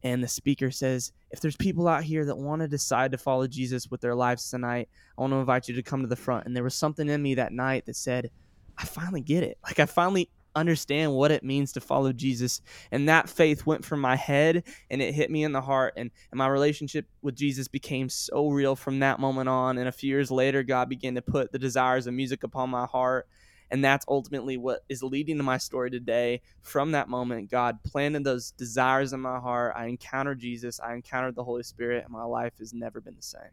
And 0.03 0.23
the 0.23 0.29
speaker 0.29 0.71
says, 0.71 1.11
if 1.31 1.41
there's 1.41 1.57
people 1.57 1.89
out 1.89 2.03
here 2.03 2.23
that 2.23 2.37
want 2.37 2.61
to 2.61 2.67
decide 2.69 3.11
to 3.11 3.17
follow 3.17 3.47
Jesus 3.47 3.91
with 3.91 3.99
their 3.99 4.15
lives 4.15 4.49
tonight, 4.49 4.87
I 5.17 5.21
want 5.21 5.33
to 5.33 5.37
invite 5.37 5.67
you 5.67 5.75
to 5.75 5.83
come 5.83 6.01
to 6.01 6.07
the 6.07 6.15
front. 6.15 6.45
And 6.45 6.55
there 6.55 6.63
was 6.63 6.75
something 6.75 7.09
in 7.09 7.21
me 7.21 7.35
that 7.35 7.51
night 7.51 7.85
that 7.87 7.97
said, 7.97 8.29
I 8.77 8.85
finally 8.85 9.21
get 9.21 9.43
it. 9.43 9.57
Like 9.63 9.79
I 9.79 9.85
finally 9.85 10.29
understand 10.55 11.13
what 11.13 11.31
it 11.31 11.43
means 11.43 11.71
to 11.73 11.81
follow 11.81 12.13
Jesus. 12.13 12.61
And 12.91 13.09
that 13.09 13.29
faith 13.29 13.65
went 13.65 13.85
from 13.85 13.99
my 13.99 14.15
head 14.15 14.63
and 14.89 15.01
it 15.01 15.13
hit 15.13 15.31
me 15.31 15.43
in 15.43 15.51
the 15.51 15.61
heart. 15.61 15.93
And, 15.97 16.11
and 16.31 16.37
my 16.37 16.47
relationship 16.47 17.07
with 17.21 17.35
Jesus 17.35 17.67
became 17.67 18.09
so 18.09 18.49
real 18.49 18.75
from 18.75 18.99
that 18.99 19.19
moment 19.19 19.49
on. 19.49 19.77
And 19.77 19.87
a 19.87 19.91
few 19.91 20.09
years 20.09 20.31
later, 20.31 20.63
God 20.63 20.89
began 20.89 21.15
to 21.15 21.21
put 21.21 21.51
the 21.51 21.59
desires 21.59 22.07
of 22.07 22.13
music 22.13 22.43
upon 22.43 22.69
my 22.69 22.85
heart. 22.85 23.27
And 23.71 23.83
that's 23.83 24.05
ultimately 24.07 24.55
what 24.55 24.81
is 24.87 25.01
leading 25.01 25.37
to 25.37 25.43
my 25.43 25.57
story 25.57 25.89
today. 25.89 26.41
From 26.61 26.91
that 26.91 27.09
moment, 27.09 27.49
God 27.49 27.81
planted 27.83 28.23
those 28.23 28.51
desires 28.51 29.13
in 29.13 29.19
my 29.19 29.39
heart. 29.39 29.73
I 29.75 29.87
encountered 29.87 30.39
Jesus, 30.39 30.79
I 30.79 30.93
encountered 30.93 31.35
the 31.35 31.43
Holy 31.43 31.63
Spirit, 31.63 32.03
and 32.03 32.13
my 32.13 32.23
life 32.23 32.53
has 32.59 32.71
never 32.71 33.01
been 33.01 33.15
the 33.15 33.23
same. 33.23 33.49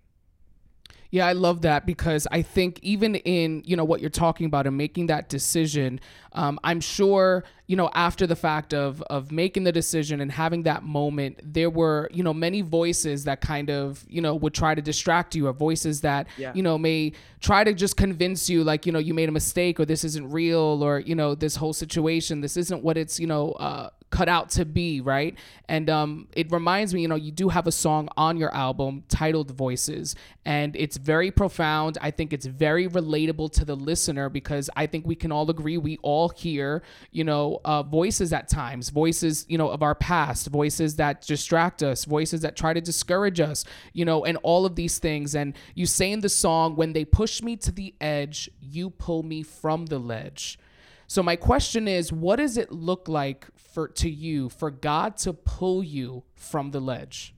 Yeah, 1.13 1.27
I 1.27 1.33
love 1.33 1.63
that 1.63 1.87
because 1.87 2.29
I 2.31 2.43
think 2.43 2.79
even 2.83 3.17
in 3.17 3.63
you 3.67 3.77
know 3.77 3.85
what 3.85 4.01
you're 4.01 4.11
talking 4.11 4.47
about 4.47 4.67
and 4.69 4.77
making 4.77 5.07
that 5.07 5.29
decision, 5.29 5.99
um, 6.35 6.61
I'm 6.63 6.81
sure 6.81 7.43
you 7.67 7.75
know 7.77 7.91
after 7.95 8.29
the 8.29 8.37
fact 8.37 8.73
of 8.73 9.03
of 9.03 9.33
making 9.33 9.65
the 9.65 9.73
decision 9.73 10.21
and 10.21 10.31
having 10.31 10.63
that 10.65 10.85
moment, 10.85 11.41
there 11.43 11.69
were 11.69 12.09
you 12.13 12.23
know 12.23 12.33
many 12.33 12.61
voices 12.61 13.25
that 13.25 13.41
kind 13.41 13.71
of 13.71 14.05
you 14.09 14.21
know 14.21 14.37
would 14.37 14.55
try 14.55 14.75
to 14.75 14.83
distract 14.83 15.35
you, 15.35 15.49
or 15.49 15.53
voices 15.53 16.01
that 16.03 16.29
Yeah. 16.39 16.53
you 16.55 16.63
know 16.63 16.79
may 16.79 17.13
try 17.41 17.65
to 17.65 17.75
just 17.75 17.97
convince 17.97 18.49
you 18.49 18.63
like 18.63 18.87
you 18.87 18.93
know 18.93 19.01
you 19.01 19.13
made 19.13 19.29
a 19.29 19.33
mistake 19.33 19.81
or 19.81 19.85
this 19.85 20.05
isn't 20.05 20.31
real 20.31 20.83
or 20.85 21.01
you 21.01 21.17
know 21.17 21.35
this 21.35 21.57
whole 21.57 21.73
situation 21.73 22.41
this 22.41 22.57
isn't 22.57 22.85
what 22.85 22.97
it's 22.97 23.19
you 23.19 23.27
know 23.27 23.53
uh, 23.53 23.91
cut 24.11 24.29
out 24.29 24.51
to 24.51 24.65
be, 24.65 25.01
right? 25.01 25.37
And 25.69 25.89
um, 25.89 26.29
it 26.33 26.51
reminds 26.51 26.93
me, 26.93 27.03
you 27.03 27.09
know, 27.09 27.15
you 27.15 27.31
do 27.31 27.49
have 27.49 27.67
a 27.67 27.73
song 27.73 28.09
on 28.17 28.37
your 28.37 28.53
album 28.55 29.05
titled 29.09 29.53
Voices, 29.53 30.17
and 30.45 30.75
it's 30.75 30.97
very 30.97 31.31
profound. 31.31 31.97
I 32.01 32.11
think 32.11 32.33
it's 32.33 32.47
very 32.47 32.89
relatable 32.89 33.53
to 33.53 33.65
the 33.65 33.77
listener 33.77 34.29
because 34.29 34.69
I 34.75 34.87
think 34.87 35.07
we 35.07 35.15
can 35.15 35.31
all 35.31 35.49
agree 35.49 35.79
we 35.79 35.99
all 36.03 36.29
hear, 36.31 36.83
you 37.13 37.25
know, 37.25 37.61
uh, 37.65 37.83
voices 37.83 38.33
at 38.33 38.49
times, 38.49 38.91
voices, 38.91 39.47
you 39.49 39.59
know, 39.59 39.71
of 39.71 39.83
our 39.83 39.95
past, 39.95 40.49
voices 40.49 40.97
that 40.97 41.23
distract 41.23 41.83
us, 41.83 42.05
voices 42.05 42.41
that 42.41 42.57
try 42.57 42.73
to 42.73 42.81
discourage 42.81 43.41
us, 43.41 43.65
you 43.93 44.05
know, 44.05 44.25
and 44.25 44.39
all 44.43 44.67
of 44.67 44.75
these 44.75 44.99
things. 44.99 45.35
And 45.35 45.57
you 45.75 45.87
say 45.87 46.11
in 46.11 46.21
the 46.21 46.29
song, 46.29 46.75
when 46.75 46.93
they 46.93 47.05
push 47.05 47.43
me 47.43 47.57
to 47.57 47.71
the 47.71 47.95
edge, 48.01 48.51
you 48.61 48.91
pull 48.91 49.23
me 49.23 49.43
from 49.43 49.87
the 49.87 49.99
ledge. 49.99 50.59
So 51.07 51.25
my 51.25 51.35
question 51.35 51.89
is, 51.89 52.13
what 52.13 52.37
does 52.37 52.57
it 52.57 52.71
look 52.71 53.09
like 53.09 53.47
for 53.73 53.89
to 53.89 54.11
you 54.11 54.49
for 54.49 54.71
God 54.71 55.17
to 55.19 55.33
pull 55.33 55.83
you 55.83 56.25
from 56.35 56.71
the 56.71 56.81
ledge? 56.81 57.35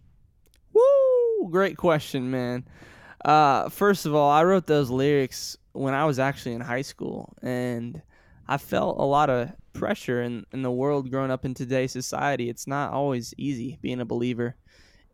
Woo! 0.72 1.50
Great 1.50 1.76
question, 1.76 2.30
man. 2.30 2.64
Uh, 3.24 3.68
first 3.68 4.06
of 4.06 4.14
all, 4.14 4.30
I 4.30 4.42
wrote 4.44 4.66
those 4.66 4.90
lyrics 4.90 5.56
when 5.72 5.94
I 5.94 6.04
was 6.04 6.18
actually 6.18 6.54
in 6.54 6.60
high 6.60 6.82
school, 6.82 7.34
and 7.42 8.02
I 8.48 8.58
felt 8.58 8.98
a 8.98 9.04
lot 9.04 9.30
of 9.30 9.52
pressure 9.72 10.22
in, 10.22 10.44
in 10.52 10.62
the 10.62 10.70
world 10.70 11.10
growing 11.10 11.30
up 11.30 11.44
in 11.44 11.54
today's 11.54 11.92
society. 11.92 12.48
It's 12.48 12.66
not 12.66 12.92
always 12.92 13.32
easy 13.38 13.78
being 13.80 14.00
a 14.00 14.04
believer 14.04 14.56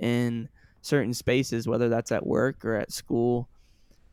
in 0.00 0.48
certain 0.80 1.14
spaces, 1.14 1.68
whether 1.68 1.88
that's 1.88 2.12
at 2.12 2.26
work 2.26 2.64
or 2.64 2.74
at 2.76 2.92
school. 2.92 3.48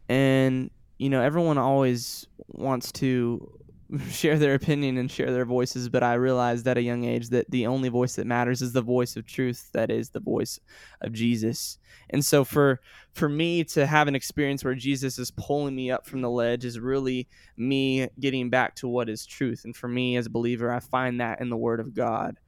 And, 0.09 0.69
you 0.97 1.09
know, 1.09 1.21
everyone 1.21 1.57
always 1.57 2.27
wants 2.47 2.91
to 2.93 3.59
share 4.09 4.37
their 4.37 4.53
opinion 4.53 4.97
and 4.97 5.09
share 5.09 5.31
their 5.31 5.45
voices, 5.45 5.89
but 5.89 6.03
I 6.03 6.13
realized 6.13 6.67
at 6.67 6.77
a 6.77 6.81
young 6.81 7.03
age 7.03 7.29
that 7.29 7.49
the 7.51 7.67
only 7.67 7.89
voice 7.89 8.15
that 8.15 8.27
matters 8.27 8.61
is 8.61 8.73
the 8.73 8.81
voice 8.81 9.15
of 9.15 9.25
truth, 9.25 9.69
that 9.73 9.89
is 9.89 10.09
the 10.09 10.19
voice 10.19 10.59
of 11.01 11.13
Jesus. 11.13 11.77
And 12.09 12.23
so 12.23 12.43
for 12.43 12.79
for 13.13 13.29
me 13.29 13.63
to 13.65 13.85
have 13.85 14.07
an 14.07 14.15
experience 14.15 14.63
where 14.63 14.75
Jesus 14.75 15.17
is 15.17 15.31
pulling 15.31 15.75
me 15.75 15.91
up 15.91 16.05
from 16.05 16.21
the 16.21 16.29
ledge 16.29 16.65
is 16.65 16.79
really 16.79 17.27
me 17.57 18.07
getting 18.19 18.49
back 18.49 18.75
to 18.75 18.87
what 18.87 19.09
is 19.09 19.25
truth. 19.25 19.63
And 19.65 19.75
for 19.75 19.87
me 19.87 20.17
as 20.17 20.25
a 20.25 20.31
believer, 20.31 20.71
I 20.71 20.79
find 20.79 21.19
that 21.21 21.41
in 21.41 21.49
the 21.49 21.57
Word 21.57 21.79
of 21.79 21.93
God. 21.93 22.39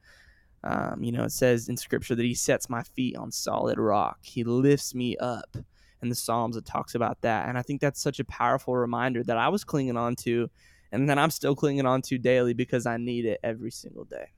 Um, 0.64 1.02
you 1.02 1.12
know, 1.12 1.24
it 1.24 1.32
says 1.32 1.68
in 1.68 1.76
Scripture 1.76 2.14
that 2.14 2.24
He 2.24 2.34
sets 2.34 2.68
my 2.68 2.82
feet 2.82 3.16
on 3.16 3.30
solid 3.30 3.78
rock. 3.78 4.18
He 4.22 4.44
lifts 4.44 4.94
me 4.94 5.16
up. 5.16 5.56
In 6.00 6.10
the 6.10 6.14
Psalms, 6.14 6.56
it 6.56 6.64
talks 6.64 6.94
about 6.94 7.20
that, 7.22 7.48
and 7.48 7.58
I 7.58 7.62
think 7.62 7.80
that's 7.80 8.00
such 8.00 8.20
a 8.20 8.24
powerful 8.24 8.76
reminder 8.76 9.24
that 9.24 9.36
I 9.36 9.48
was 9.48 9.64
clinging 9.64 9.96
on 9.96 10.14
to, 10.16 10.48
and 10.92 11.08
then 11.08 11.18
I'm 11.18 11.30
still 11.30 11.54
clinging 11.54 11.86
on 11.86 12.02
to 12.02 12.18
daily 12.18 12.54
because 12.54 12.86
I 12.86 12.96
need 12.96 13.24
it 13.24 13.40
every 13.42 13.70
single 13.70 14.04
day. 14.04 14.32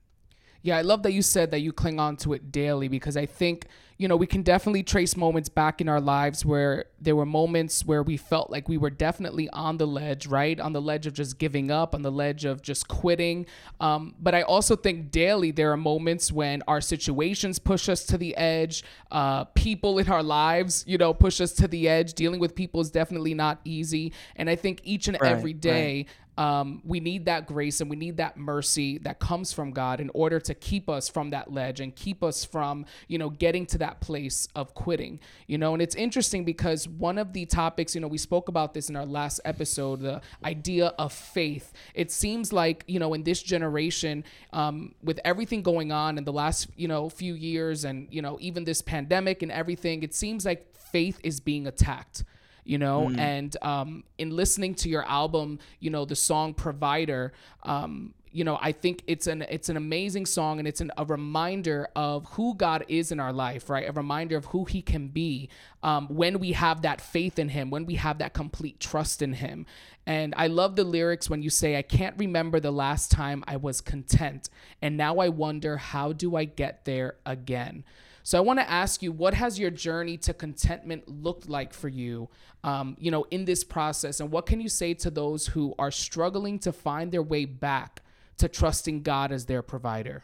Yeah, 0.63 0.77
I 0.77 0.81
love 0.81 1.01
that 1.03 1.13
you 1.13 1.23
said 1.23 1.49
that 1.51 1.61
you 1.61 1.73
cling 1.73 1.99
on 1.99 2.17
to 2.17 2.33
it 2.33 2.51
daily 2.51 2.87
because 2.87 3.17
I 3.17 3.25
think, 3.25 3.65
you 3.97 4.07
know, 4.07 4.15
we 4.15 4.27
can 4.27 4.43
definitely 4.43 4.83
trace 4.83 5.17
moments 5.17 5.49
back 5.49 5.81
in 5.81 5.89
our 5.89 5.99
lives 5.99 6.45
where 6.45 6.85
there 6.99 7.15
were 7.15 7.25
moments 7.25 7.83
where 7.83 8.03
we 8.03 8.15
felt 8.15 8.51
like 8.51 8.69
we 8.69 8.77
were 8.77 8.91
definitely 8.91 9.49
on 9.49 9.77
the 9.77 9.87
ledge, 9.87 10.27
right? 10.27 10.59
On 10.59 10.71
the 10.71 10.81
ledge 10.81 11.07
of 11.07 11.13
just 11.13 11.39
giving 11.39 11.71
up, 11.71 11.95
on 11.95 12.03
the 12.03 12.11
ledge 12.11 12.45
of 12.45 12.61
just 12.61 12.87
quitting. 12.87 13.47
Um, 13.79 14.13
but 14.19 14.35
I 14.35 14.43
also 14.43 14.75
think 14.75 15.09
daily 15.09 15.49
there 15.49 15.71
are 15.71 15.77
moments 15.77 16.31
when 16.31 16.61
our 16.67 16.79
situations 16.81 17.57
push 17.57 17.89
us 17.89 18.05
to 18.05 18.17
the 18.19 18.35
edge. 18.37 18.83
Uh, 19.09 19.45
people 19.45 19.97
in 19.97 20.09
our 20.09 20.23
lives, 20.23 20.83
you 20.87 20.99
know, 20.99 21.11
push 21.11 21.41
us 21.41 21.53
to 21.53 21.67
the 21.67 21.89
edge. 21.89 22.13
Dealing 22.13 22.39
with 22.39 22.53
people 22.53 22.81
is 22.81 22.91
definitely 22.91 23.33
not 23.33 23.61
easy. 23.65 24.13
And 24.35 24.47
I 24.47 24.55
think 24.55 24.81
each 24.83 25.07
and 25.07 25.17
Right, 25.19 25.31
every 25.31 25.53
day, 25.53 26.05
um, 26.37 26.81
we 26.85 26.99
need 26.99 27.25
that 27.25 27.45
grace 27.45 27.81
and 27.81 27.89
we 27.89 27.95
need 27.95 28.17
that 28.17 28.37
mercy 28.37 28.97
that 28.99 29.19
comes 29.19 29.51
from 29.51 29.71
God 29.71 29.99
in 29.99 30.09
order 30.13 30.39
to 30.39 30.53
keep 30.53 30.89
us 30.89 31.09
from 31.09 31.31
that 31.31 31.51
ledge 31.51 31.79
and 31.79 31.95
keep 31.95 32.23
us 32.23 32.45
from, 32.45 32.85
you 33.07 33.17
know, 33.17 33.29
getting 33.29 33.65
to 33.67 33.77
that 33.79 33.99
place 33.99 34.47
of 34.55 34.73
quitting, 34.73 35.19
you 35.47 35.57
know. 35.57 35.73
And 35.73 35.81
it's 35.81 35.95
interesting 35.95 36.45
because 36.45 36.87
one 36.87 37.17
of 37.17 37.33
the 37.33 37.45
topics, 37.45 37.93
you 37.93 38.01
know, 38.01 38.07
we 38.07 38.17
spoke 38.17 38.47
about 38.47 38.73
this 38.73 38.89
in 38.89 38.95
our 38.95 39.05
last 39.05 39.41
episode, 39.43 40.01
the 40.01 40.21
idea 40.43 40.87
of 40.97 41.11
faith. 41.11 41.73
It 41.93 42.11
seems 42.11 42.53
like, 42.53 42.85
you 42.87 42.99
know, 42.99 43.13
in 43.13 43.23
this 43.23 43.43
generation, 43.43 44.23
um, 44.53 44.95
with 45.03 45.19
everything 45.25 45.61
going 45.61 45.91
on 45.91 46.17
in 46.17 46.23
the 46.23 46.33
last, 46.33 46.67
you 46.77 46.87
know, 46.87 47.09
few 47.09 47.33
years 47.33 47.83
and, 47.83 48.07
you 48.09 48.21
know, 48.21 48.37
even 48.39 48.63
this 48.63 48.81
pandemic 48.81 49.43
and 49.43 49.51
everything, 49.51 50.01
it 50.01 50.13
seems 50.13 50.45
like 50.45 50.75
faith 50.77 51.19
is 51.23 51.39
being 51.39 51.67
attacked 51.67 52.23
you 52.63 52.77
know 52.77 53.09
and 53.17 53.57
um, 53.61 54.03
in 54.17 54.29
listening 54.35 54.75
to 54.75 54.89
your 54.89 55.03
album 55.05 55.59
you 55.79 55.89
know 55.89 56.05
the 56.05 56.15
song 56.15 56.53
provider 56.53 57.33
um, 57.63 58.13
you 58.31 58.43
know 58.43 58.57
i 58.61 58.71
think 58.71 59.03
it's 59.07 59.27
an 59.27 59.41
it's 59.49 59.69
an 59.69 59.77
amazing 59.77 60.25
song 60.25 60.59
and 60.59 60.67
it's 60.67 60.81
an, 60.81 60.91
a 60.97 61.05
reminder 61.05 61.87
of 61.95 62.25
who 62.31 62.55
god 62.55 62.85
is 62.87 63.11
in 63.11 63.19
our 63.19 63.33
life 63.33 63.69
right? 63.69 63.87
A 63.87 63.91
reminder 63.91 64.37
of 64.37 64.45
who 64.45 64.65
he 64.65 64.81
can 64.81 65.07
be 65.07 65.49
um, 65.83 66.07
when 66.07 66.39
we 66.39 66.53
have 66.53 66.83
that 66.83 67.01
faith 67.01 67.39
in 67.39 67.49
him 67.49 67.69
when 67.69 67.85
we 67.85 67.95
have 67.95 68.19
that 68.19 68.33
complete 68.33 68.79
trust 68.79 69.21
in 69.21 69.33
him. 69.33 69.65
And 70.05 70.33
i 70.37 70.47
love 70.47 70.75
the 70.75 70.83
lyrics 70.83 71.29
when 71.29 71.43
you 71.43 71.49
say 71.49 71.77
i 71.77 71.81
can't 71.81 72.17
remember 72.17 72.59
the 72.59 72.71
last 72.71 73.11
time 73.11 73.43
i 73.47 73.57
was 73.57 73.81
content 73.81 74.49
and 74.81 74.97
now 74.97 75.17
i 75.17 75.29
wonder 75.29 75.77
how 75.77 76.13
do 76.13 76.35
i 76.35 76.45
get 76.45 76.85
there 76.85 77.15
again 77.25 77.83
so 78.23 78.37
I 78.37 78.41
want 78.41 78.59
to 78.59 78.69
ask 78.69 79.01
you, 79.01 79.11
what 79.11 79.33
has 79.33 79.57
your 79.57 79.71
journey 79.71 80.17
to 80.17 80.33
contentment 80.33 81.07
looked 81.07 81.49
like 81.49 81.73
for 81.73 81.87
you, 81.87 82.29
um, 82.63 82.95
you 82.99 83.11
know, 83.11 83.25
in 83.31 83.45
this 83.45 83.63
process, 83.63 84.19
and 84.19 84.31
what 84.31 84.45
can 84.45 84.61
you 84.61 84.69
say 84.69 84.93
to 84.95 85.09
those 85.09 85.47
who 85.47 85.73
are 85.79 85.91
struggling 85.91 86.59
to 86.59 86.71
find 86.71 87.11
their 87.11 87.23
way 87.23 87.45
back 87.45 88.03
to 88.37 88.47
trusting 88.47 89.03
God 89.03 89.31
as 89.31 89.45
their 89.45 89.61
provider? 89.61 90.23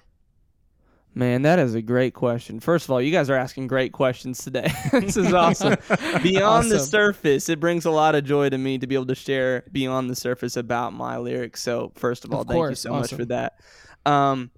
Man, 1.17 1.41
that 1.43 1.57
is 1.57 1.73
a 1.73 1.81
great 1.81 2.13
question. 2.13 2.59
First 2.59 2.85
of 2.85 2.91
all, 2.91 3.01
you 3.01 3.11
guys 3.11 3.31
are 3.31 3.35
asking 3.35 3.65
great 3.65 3.91
questions 3.91 4.43
today. 4.43 4.71
this 4.91 5.17
is 5.17 5.33
awesome. 5.33 5.75
beyond 6.21 6.69
the 6.69 6.79
surface, 6.79 7.49
it 7.49 7.59
brings 7.59 7.85
a 7.85 7.91
lot 7.91 8.13
of 8.13 8.23
joy 8.23 8.49
to 8.49 8.57
me 8.57 8.77
to 8.77 8.85
be 8.85 8.93
able 8.93 9.07
to 9.07 9.15
share 9.15 9.63
beyond 9.71 10.11
the 10.11 10.15
surface 10.15 10.57
about 10.57 10.93
my 10.93 11.17
lyrics. 11.17 11.63
So, 11.63 11.91
first 11.95 12.23
of 12.23 12.33
all, 12.33 12.41
Of 12.41 12.47
thank 12.49 12.69
you 12.69 12.75
so 12.75 12.91
much 12.91 13.11
for 13.15 13.25
that. 13.25 13.59
Um, 14.05 14.51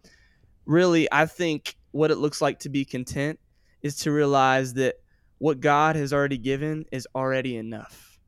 really, 0.66 1.08
I 1.10 1.28
think 1.28 1.78
what 1.92 2.12
it 2.12 2.18
looks 2.18 2.42
like 2.42 2.60
to 2.60 2.70
be 2.70 2.86
content 2.86 3.40
is 3.82 3.96
to 3.98 4.12
realize 4.12 4.74
that 4.76 4.96
what 5.38 5.60
God 5.60 5.96
has 5.96 6.12
already 6.14 6.38
given 6.38 6.86
is 6.92 7.08
already 7.16 7.56
enough. 7.56 8.20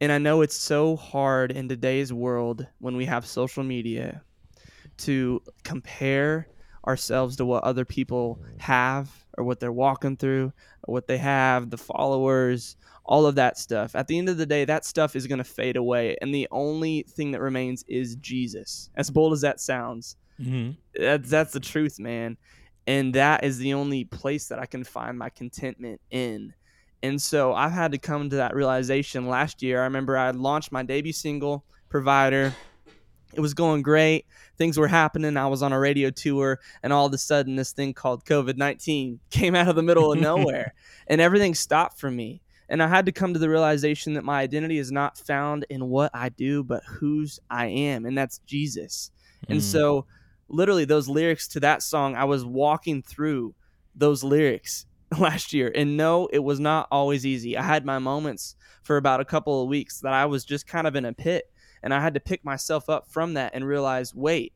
And 0.00 0.12
I 0.12 0.18
know 0.18 0.42
it's 0.42 0.56
so 0.56 0.96
hard 0.96 1.50
in 1.50 1.68
today's 1.68 2.12
world 2.12 2.66
when 2.78 2.96
we 2.96 3.06
have 3.06 3.24
social 3.26 3.64
media 3.64 4.22
to 4.98 5.42
compare 5.64 6.48
ourselves 6.86 7.36
to 7.36 7.44
what 7.46 7.64
other 7.64 7.84
people 7.84 8.40
have 8.58 9.10
or 9.36 9.44
what 9.44 9.58
they're 9.58 9.72
walking 9.72 10.16
through 10.16 10.52
or 10.84 10.92
what 10.92 11.06
they 11.06 11.18
have, 11.18 11.70
the 11.70 11.78
followers, 11.78 12.76
all 13.04 13.26
of 13.26 13.36
that 13.36 13.58
stuff. 13.58 13.96
At 13.96 14.06
the 14.06 14.18
end 14.18 14.28
of 14.28 14.36
the 14.36 14.46
day, 14.46 14.64
that 14.66 14.84
stuff 14.84 15.16
is 15.16 15.26
going 15.26 15.38
to 15.38 15.44
fade 15.44 15.76
away. 15.76 16.16
And 16.20 16.34
the 16.34 16.46
only 16.50 17.02
thing 17.08 17.32
that 17.32 17.40
remains 17.40 17.82
is 17.88 18.16
Jesus. 18.16 18.90
As 18.94 19.10
bold 19.10 19.32
as 19.32 19.40
that 19.40 19.60
sounds, 19.60 20.16
Mm-hmm. 20.38 20.72
that's, 21.02 21.30
that's 21.30 21.54
the 21.54 21.60
truth, 21.60 21.98
man. 21.98 22.36
And 22.86 23.14
that 23.14 23.44
is 23.44 23.58
the 23.58 23.74
only 23.74 24.04
place 24.04 24.48
that 24.48 24.58
I 24.58 24.66
can 24.66 24.84
find 24.84 25.18
my 25.18 25.28
contentment 25.28 26.00
in. 26.10 26.54
And 27.02 27.20
so 27.20 27.52
I've 27.52 27.72
had 27.72 27.92
to 27.92 27.98
come 27.98 28.30
to 28.30 28.36
that 28.36 28.54
realization 28.54 29.28
last 29.28 29.62
year. 29.62 29.80
I 29.80 29.84
remember 29.84 30.16
I 30.16 30.30
launched 30.30 30.72
my 30.72 30.82
debut 30.82 31.12
single, 31.12 31.64
Provider. 31.88 32.54
It 33.34 33.40
was 33.40 33.54
going 33.54 33.82
great. 33.82 34.26
Things 34.56 34.78
were 34.78 34.88
happening. 34.88 35.36
I 35.36 35.46
was 35.46 35.62
on 35.62 35.72
a 35.72 35.78
radio 35.78 36.10
tour, 36.10 36.58
and 36.82 36.92
all 36.92 37.06
of 37.06 37.12
a 37.12 37.18
sudden, 37.18 37.56
this 37.56 37.72
thing 37.72 37.92
called 37.92 38.24
COVID 38.24 38.56
19 38.56 39.20
came 39.30 39.54
out 39.54 39.68
of 39.68 39.76
the 39.76 39.82
middle 39.82 40.12
of 40.12 40.18
nowhere, 40.18 40.74
and 41.06 41.20
everything 41.20 41.54
stopped 41.54 41.98
for 41.98 42.10
me. 42.10 42.40
And 42.68 42.82
I 42.82 42.88
had 42.88 43.06
to 43.06 43.12
come 43.12 43.32
to 43.32 43.38
the 43.38 43.50
realization 43.50 44.14
that 44.14 44.24
my 44.24 44.40
identity 44.40 44.78
is 44.78 44.90
not 44.90 45.18
found 45.18 45.66
in 45.70 45.88
what 45.88 46.10
I 46.14 46.30
do, 46.30 46.64
but 46.64 46.82
whose 46.84 47.38
I 47.48 47.66
am, 47.66 48.06
and 48.06 48.16
that's 48.16 48.38
Jesus. 48.46 49.10
And 49.48 49.60
mm. 49.60 49.62
so, 49.62 50.06
literally, 50.48 50.84
those 50.84 51.08
lyrics 51.08 51.48
to 51.48 51.60
that 51.60 51.82
song, 51.82 52.14
I 52.14 52.24
was 52.24 52.44
walking 52.44 53.02
through 53.02 53.54
those 53.94 54.22
lyrics 54.22 54.86
last 55.18 55.52
year. 55.52 55.72
And 55.74 55.96
no, 55.96 56.26
it 56.32 56.40
was 56.40 56.60
not 56.60 56.88
always 56.90 57.24
easy. 57.24 57.56
I 57.56 57.62
had 57.62 57.84
my 57.84 57.98
moments 57.98 58.56
for 58.82 58.96
about 58.96 59.20
a 59.20 59.24
couple 59.24 59.62
of 59.62 59.68
weeks 59.68 60.00
that 60.00 60.12
I 60.12 60.26
was 60.26 60.44
just 60.44 60.66
kind 60.66 60.86
of 60.86 60.96
in 60.96 61.04
a 61.04 61.12
pit. 61.12 61.50
And 61.82 61.94
I 61.94 62.00
had 62.00 62.14
to 62.14 62.20
pick 62.20 62.44
myself 62.44 62.88
up 62.88 63.06
from 63.08 63.34
that 63.34 63.52
and 63.54 63.66
realize, 63.66 64.14
wait, 64.14 64.52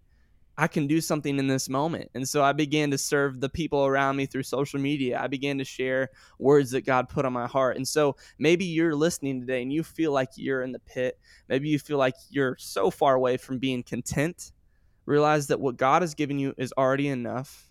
I 0.61 0.67
can 0.67 0.87
do 0.87 1.01
something 1.01 1.39
in 1.39 1.47
this 1.47 1.71
moment. 1.71 2.11
And 2.15 2.29
so 2.29 2.43
I 2.43 2.53
began 2.53 2.91
to 2.91 2.99
serve 2.99 3.41
the 3.41 3.49
people 3.49 3.87
around 3.87 4.17
me 4.17 4.27
through 4.27 4.43
social 4.43 4.79
media. 4.79 5.19
I 5.19 5.27
began 5.27 5.57
to 5.59 5.65
share 5.65 6.11
words 6.39 6.73
that 6.73 6.85
God 6.85 7.09
put 7.09 7.25
on 7.25 7.33
my 7.33 7.47
heart. 7.47 7.77
And 7.77 7.89
so 7.89 8.17
maybe 8.39 8.67
you're 8.67 8.95
listening 8.95 9.41
today 9.41 9.63
and 9.63 9.73
you 9.73 9.83
feel 9.83 10.13
like 10.13 10.31
you're 10.37 10.63
in 10.63 10.73
the 10.73 10.81
pit. 10.81 11.19
Maybe 11.49 11.71
you 11.71 11.79
feel 11.79 11.97
like 11.99 12.15
you're 12.29 12.57
so 12.59 12.91
far 12.91 13.15
away 13.15 13.39
from 13.39 13.59
being 13.59 13.83
content. 13.83 14.53
Realize 15.11 15.49
that 15.49 15.59
what 15.59 15.76
God 15.76 16.02
has 16.02 16.14
given 16.14 16.38
you 16.38 16.55
is 16.57 16.73
already 16.79 17.09
enough. 17.09 17.69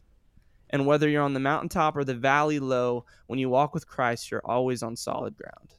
And 0.71 0.85
whether 0.85 1.07
you're 1.07 1.23
on 1.23 1.33
the 1.33 1.39
mountaintop 1.39 1.95
or 1.95 2.03
the 2.03 2.13
valley 2.13 2.59
low, 2.59 3.05
when 3.27 3.39
you 3.39 3.49
walk 3.49 3.73
with 3.73 3.87
Christ, 3.87 4.29
you're 4.29 4.41
always 4.43 4.83
on 4.83 4.97
solid 4.97 5.37
ground. 5.37 5.73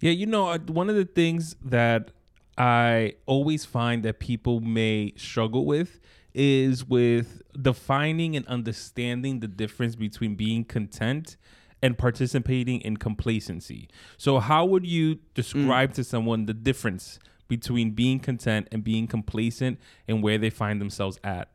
Yeah, 0.00 0.10
you 0.10 0.26
know, 0.26 0.54
one 0.58 0.90
of 0.90 0.96
the 0.96 1.06
things 1.06 1.56
that 1.64 2.10
I 2.58 3.14
always 3.24 3.64
find 3.64 4.02
that 4.02 4.18
people 4.18 4.60
may 4.60 5.14
struggle 5.16 5.64
with 5.64 5.98
is 6.34 6.84
with 6.84 7.40
defining 7.60 8.36
and 8.36 8.46
understanding 8.48 9.40
the 9.40 9.48
difference 9.48 9.96
between 9.96 10.34
being 10.34 10.62
content 10.62 11.38
and 11.82 11.96
participating 11.96 12.82
in 12.82 12.98
complacency. 12.98 13.88
So, 14.18 14.40
how 14.40 14.66
would 14.66 14.86
you 14.86 15.20
describe 15.32 15.92
mm. 15.92 15.94
to 15.94 16.04
someone 16.04 16.44
the 16.44 16.52
difference 16.54 17.18
between 17.48 17.92
being 17.92 18.20
content 18.20 18.68
and 18.70 18.84
being 18.84 19.06
complacent 19.06 19.78
and 20.06 20.22
where 20.22 20.38
they 20.38 20.50
find 20.50 20.80
themselves 20.80 21.18
at 21.24 21.48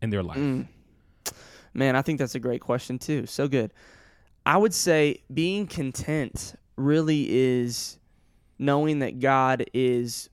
in 0.00 0.10
their 0.10 0.22
life? 0.22 0.38
Mm. 0.38 0.66
Man, 1.74 1.96
I 1.96 2.02
think 2.02 2.18
that's 2.18 2.34
a 2.34 2.40
great 2.40 2.60
question, 2.60 2.98
too. 2.98 3.26
So 3.26 3.48
good. 3.48 3.72
I 4.46 4.56
would 4.56 4.74
say 4.74 5.22
being 5.32 5.66
content 5.66 6.54
really 6.76 7.26
is 7.28 7.98
knowing 8.58 9.00
that 9.00 9.20
God 9.20 9.64
is 9.74 10.30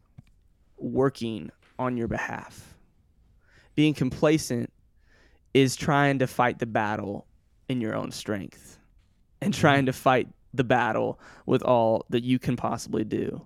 working 0.77 1.51
on 1.77 1.97
your 1.97 2.07
behalf. 2.07 2.75
Being 3.75 3.93
complacent 3.93 4.71
is 5.53 5.75
trying 5.75 6.19
to 6.19 6.27
fight 6.27 6.59
the 6.59 6.65
battle 6.65 7.27
in 7.67 7.81
your 7.81 7.95
own 7.95 8.11
strength 8.11 8.77
and 9.41 9.53
trying 9.53 9.85
to 9.85 9.93
fight 9.93 10.27
the 10.53 10.63
battle 10.63 11.19
with 11.45 11.61
all 11.61 12.05
that 12.09 12.23
you 12.23 12.39
can 12.39 12.55
possibly 12.55 13.03
do. 13.03 13.45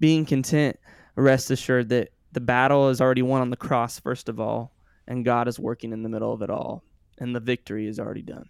Being 0.00 0.24
content, 0.26 0.78
rest 1.16 1.50
assured 1.50 1.88
that 1.90 2.10
the 2.32 2.40
battle 2.40 2.88
is 2.88 3.00
already 3.00 3.22
won 3.22 3.40
on 3.40 3.50
the 3.50 3.56
cross, 3.56 3.98
first 3.98 4.28
of 4.28 4.40
all, 4.40 4.72
and 5.06 5.24
God 5.24 5.48
is 5.48 5.58
working 5.58 5.92
in 5.92 6.02
the 6.02 6.08
middle 6.08 6.32
of 6.32 6.42
it 6.42 6.50
all, 6.50 6.82
and 7.18 7.34
the 7.34 7.40
victory 7.40 7.86
is 7.86 7.98
already 7.98 8.22
done. 8.22 8.48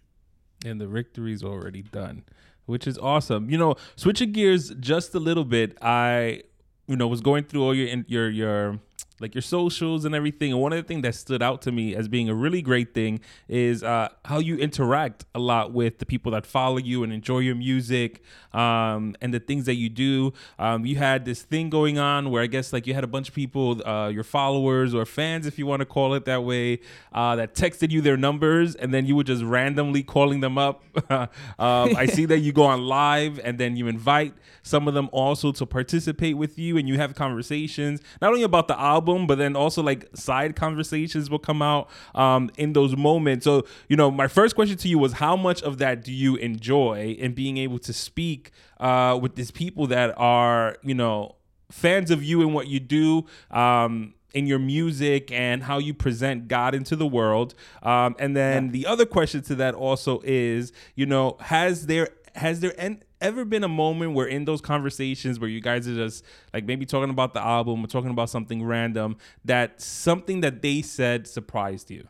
And 0.65 0.81
the 0.81 0.87
victory 0.87 1.33
is 1.33 1.45
already 1.45 1.83
done, 1.83 2.25
which 2.65 2.87
is 2.87 2.97
awesome. 2.99 3.51
You 3.51 3.59
know, 3.59 3.75
switching 3.97 4.33
gears 4.33 4.71
just 4.81 5.15
a 5.15 5.21
little 5.21 5.45
bit, 5.45 5.77
I 5.83 6.43
you 6.87 6.97
know 6.97 7.07
was 7.07 7.21
going 7.21 7.45
through 7.45 7.63
all 7.63 7.75
your 7.75 7.89
your 8.07 8.31
your 8.31 8.81
like 9.21 9.35
your 9.35 9.43
socials 9.43 10.05
and 10.05 10.15
everything. 10.15 10.53
And 10.53 10.61
one 10.61 10.73
of 10.73 10.77
the 10.77 10.83
things 10.83 11.03
that 11.03 11.15
stood 11.15 11.43
out 11.43 11.63
to 11.63 11.73
me 11.73 11.95
as 11.95 12.09
being 12.09 12.29
a 12.29 12.35
really 12.35 12.63
great 12.63 12.95
thing 12.95 13.21
is 13.49 13.83
uh, 13.83 14.09
how 14.25 14.39
you 14.39 14.57
interact 14.57 15.25
a 15.35 15.39
lot 15.39 15.73
with 15.73 15.99
the 15.99 16.07
people 16.07 16.33
that 16.33 16.45
follow 16.45 16.79
you 16.79 17.05
and 17.05 17.13
enjoy 17.13 17.39
your 17.39 17.55
music 17.55 18.23
um, 18.53 19.15
and 19.21 19.33
the 19.33 19.39
things 19.39 19.67
that 19.67 19.77
you 19.77 19.89
do. 19.89 20.33
Um, 20.59 20.85
you 20.85 20.97
had 20.97 21.25
this 21.25 21.43
thing 21.43 21.71
going 21.71 21.99
on 21.99 22.31
where 22.31 22.43
I 22.43 22.47
guess 22.47 22.73
like 22.73 22.87
you 22.87 22.95
had 22.95 23.05
a 23.05 23.09
bunch 23.09 23.29
of 23.29 23.35
people, 23.35 23.87
uh, 23.87 24.09
your 24.09 24.25
followers 24.25 24.95
or 24.95 25.07
fans, 25.07 25.47
if 25.47 25.59
you 25.59 25.67
want 25.67 25.81
to 25.81 25.87
call 25.87 26.15
it 26.15 26.25
that 26.25 26.43
way, 26.43 26.81
uh, 27.13 27.37
that 27.37 27.55
texted 27.55 27.91
you 27.91 28.01
their 28.01 28.17
numbers 28.17 28.75
and 28.75 28.93
then 28.93 29.07
you 29.07 29.15
were 29.15 29.25
just 29.25 29.45
randomly 29.45 30.03
calling 30.03 30.41
them 30.41 30.59
up. 30.59 30.83
um, 31.11 31.29
I 31.59 32.07
see 32.07 32.25
that 32.27 32.41
you 32.41 32.53
go 32.53 32.65
on 32.65 32.83
live 32.83 33.39
and 33.45 33.59
then 33.59 33.77
you 33.77 33.87
invite 33.87 34.35
some 34.63 34.89
of 34.89 34.95
them 34.95 35.09
also 35.13 35.53
to 35.53 35.67
participate 35.67 36.37
with 36.37 36.59
you 36.59 36.77
and 36.77 36.89
you 36.89 36.97
have 36.97 37.15
conversations 37.15 38.01
not 38.21 38.31
only 38.31 38.43
about 38.43 38.67
the 38.67 38.79
album 38.81 39.04
album, 39.05 39.27
but 39.27 39.39
then 39.39 39.57
also 39.57 39.83
like 39.83 40.09
side 40.15 40.57
conversations 40.57 41.31
will 41.31 41.39
come 41.39 41.63
out 41.63 41.89
um, 42.15 42.51
in 42.57 42.73
those 42.73 42.97
moments. 42.97 43.45
So, 43.45 43.65
you 43.89 43.97
know, 43.97 44.11
my 44.11 44.29
first 44.29 44.55
question 44.55 44.77
to 44.79 44.89
you 44.89 44.99
was 44.99 45.15
how 45.15 45.37
much 45.37 45.63
of 45.63 45.79
that 45.79 46.05
do 46.05 46.13
you 46.13 46.37
enjoy 46.37 47.17
in 47.19 47.35
being 47.35 47.59
able 47.59 47.79
to 47.81 47.93
speak 47.93 48.51
uh, 48.81 49.19
with 49.21 49.35
these 49.37 49.51
people 49.51 49.87
that 49.89 50.15
are, 50.17 50.77
you 50.83 50.95
know, 50.95 51.37
fans 51.71 52.11
of 52.11 52.23
you 52.23 52.41
and 52.41 52.55
what 52.55 52.67
you 52.69 52.81
do? 52.81 53.25
Um, 53.51 54.15
in 54.33 54.49
your 54.49 54.59
music 54.59 55.31
and 55.31 55.63
how 55.63 55.79
you 55.79 55.95
present 55.95 56.49
God 56.49 56.75
into 56.75 56.97
the 56.97 57.07
world. 57.07 57.55
Um, 57.85 58.17
and 58.19 58.37
then 58.37 58.65
yeah. 58.65 58.71
the 58.73 58.87
other 58.87 59.07
question 59.07 59.43
to 59.43 59.55
that 59.55 59.77
also 59.77 60.21
is, 60.25 60.73
you 60.97 61.07
know, 61.07 61.37
has 61.39 61.87
there 61.87 62.09
has 62.35 62.59
there 62.59 62.75
en- 62.77 63.01
ever 63.25 63.45
been 63.45 63.65
a 63.65 63.69
moment 63.69 64.13
where 64.13 64.27
in 64.27 64.45
those 64.45 64.61
conversations 64.61 65.41
where 65.41 65.49
you 65.49 65.61
guys 65.61 65.89
are 65.89 65.95
just 65.95 66.25
like 66.53 66.65
maybe 66.65 66.87
talking 66.87 67.11
about 67.11 67.35
the 67.35 67.43
album 67.43 67.83
or 67.83 67.87
talking 67.87 68.11
about 68.11 68.31
something 68.31 68.63
random 68.63 69.17
that 69.45 69.81
something 69.81 70.43
that 70.43 70.63
they 70.63 70.83
said 70.83 71.27
surprised 71.27 71.91
you? 71.91 72.07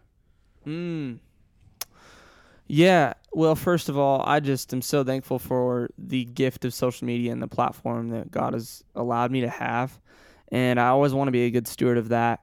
Hmm. 0.64 1.14
Yeah. 2.66 3.14
Well, 3.32 3.54
first 3.54 3.88
of 3.88 3.98
all, 3.98 4.22
I 4.26 4.40
just 4.40 4.72
am 4.72 4.82
so 4.82 5.04
thankful 5.04 5.38
for 5.38 5.90
the 5.98 6.24
gift 6.24 6.64
of 6.64 6.74
social 6.74 7.06
media 7.06 7.30
and 7.30 7.42
the 7.42 7.48
platform 7.48 8.08
that 8.10 8.30
God 8.30 8.54
has 8.54 8.82
allowed 8.94 9.30
me 9.30 9.42
to 9.42 9.48
have. 9.48 9.98
And 10.48 10.80
I 10.80 10.88
always 10.88 11.12
want 11.12 11.28
to 11.28 11.32
be 11.32 11.44
a 11.44 11.50
good 11.50 11.68
steward 11.68 11.98
of 11.98 12.08
that 12.08 12.40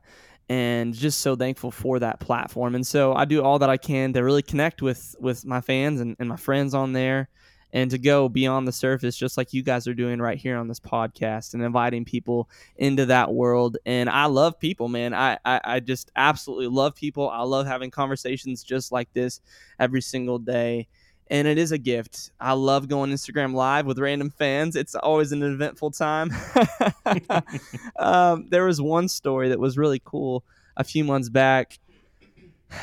and 0.48 0.94
just 0.94 1.22
so 1.22 1.36
thankful 1.36 1.72
for 1.72 2.00
that 2.00 2.20
platform. 2.20 2.76
And 2.76 2.86
so 2.86 3.14
I 3.14 3.26
do 3.26 3.42
all 3.42 3.60
that 3.60 3.70
I 3.70 3.78
can 3.78 4.14
to 4.14 4.22
really 4.22 4.42
connect 4.42 4.82
with 4.82 5.16
with 5.20 5.46
my 5.46 5.62
fans 5.62 6.02
and, 6.02 6.16
and 6.20 6.30
my 6.30 6.36
friends 6.36 6.74
on 6.74 6.94
there 6.94 7.30
and 7.74 7.90
to 7.92 7.98
go 7.98 8.30
beyond 8.30 8.68
the 8.68 8.72
surface, 8.72 9.16
just 9.16 9.38
like 9.38 9.54
you 9.54 9.64
guys 9.64 9.88
are 9.88 9.94
doing 9.94 10.20
right 10.20 10.38
here 10.38 10.58
on 10.58 10.68
this 10.68 10.80
podcast 10.80 11.54
and 11.54 11.64
inviting 11.64 12.06
people 12.06 12.50
into 12.78 13.06
that 13.06 13.34
world. 13.34 13.78
And 13.86 14.10
I 14.10 14.26
love 14.26 14.60
people, 14.60 14.88
man. 14.88 15.14
I, 15.14 15.38
I, 15.46 15.62
I 15.64 15.80
just 15.80 16.12
absolutely 16.16 16.68
love 16.68 16.96
people. 16.96 17.30
I 17.30 17.44
love 17.44 17.68
having 17.68 17.92
conversations 17.92 18.64
just 18.64 18.92
like 18.92 19.12
this 19.14 19.42
every 19.80 20.02
single 20.02 20.40
day 20.40 20.88
and 21.32 21.48
it 21.48 21.58
is 21.58 21.72
a 21.72 21.78
gift. 21.78 22.32
I 22.42 22.52
love 22.52 22.90
going 22.90 23.10
Instagram 23.10 23.54
live 23.54 23.86
with 23.86 23.98
random 23.98 24.30
fans. 24.30 24.76
It's 24.76 24.96
always 24.96 25.32
an 25.32 25.42
eventful 25.42 25.92
time. 25.92 26.30
um, 27.96 28.48
there 28.50 28.66
was 28.66 28.82
one 28.82 29.08
story 29.08 29.48
that 29.48 29.60
was 29.60 29.78
really 29.78 30.02
cool 30.04 30.44
a 30.76 30.84
few 30.84 31.06
months 31.06 31.30
back. 31.30 31.80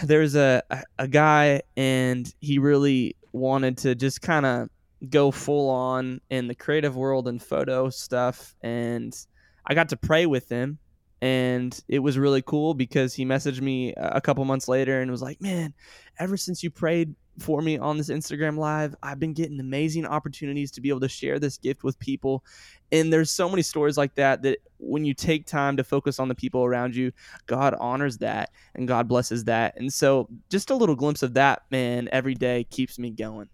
There's 0.02 0.34
a, 0.34 0.62
a, 0.70 0.82
a 0.98 1.08
guy, 1.08 1.60
and 1.76 2.34
he 2.40 2.58
really 2.58 3.16
wanted 3.32 3.76
to 3.78 3.94
just 3.94 4.22
kind 4.22 4.46
of 4.46 4.70
go 5.08 5.30
full 5.30 5.70
on 5.70 6.20
in 6.30 6.48
the 6.48 6.54
creative 6.54 6.96
world 6.96 7.28
and 7.28 7.42
photo 7.42 7.88
stuff. 7.90 8.54
And 8.62 9.16
I 9.66 9.74
got 9.74 9.90
to 9.90 9.96
pray 9.96 10.26
with 10.26 10.48
him. 10.48 10.78
And 11.20 11.78
it 11.88 11.98
was 11.98 12.16
really 12.16 12.42
cool 12.42 12.74
because 12.74 13.12
he 13.12 13.24
messaged 13.24 13.60
me 13.60 13.92
a 13.96 14.20
couple 14.20 14.44
months 14.44 14.68
later 14.68 15.00
and 15.00 15.10
was 15.10 15.22
like, 15.22 15.40
Man, 15.40 15.74
ever 16.18 16.36
since 16.36 16.62
you 16.62 16.70
prayed 16.70 17.14
for 17.40 17.60
me 17.60 17.78
on 17.78 17.96
this 17.96 18.08
Instagram 18.08 18.56
live, 18.56 18.94
I've 19.02 19.18
been 19.18 19.32
getting 19.32 19.58
amazing 19.58 20.06
opportunities 20.06 20.70
to 20.72 20.80
be 20.80 20.88
able 20.88 21.00
to 21.00 21.08
share 21.08 21.38
this 21.38 21.58
gift 21.58 21.82
with 21.82 21.98
people. 21.98 22.44
And 22.92 23.12
there's 23.12 23.30
so 23.30 23.48
many 23.48 23.62
stories 23.62 23.98
like 23.98 24.14
that 24.14 24.42
that 24.42 24.58
when 24.78 25.04
you 25.04 25.14
take 25.14 25.46
time 25.46 25.76
to 25.76 25.84
focus 25.84 26.18
on 26.18 26.28
the 26.28 26.34
people 26.34 26.64
around 26.64 26.94
you, 26.94 27.12
God 27.46 27.74
honors 27.78 28.18
that 28.18 28.50
and 28.74 28.88
God 28.88 29.08
blesses 29.08 29.44
that. 29.44 29.76
And 29.76 29.92
so 29.92 30.28
just 30.50 30.70
a 30.70 30.74
little 30.74 30.96
glimpse 30.96 31.22
of 31.22 31.34
that, 31.34 31.62
man, 31.70 32.08
every 32.12 32.34
day 32.34 32.64
keeps 32.64 32.98
me 32.98 33.10
going. 33.10 33.48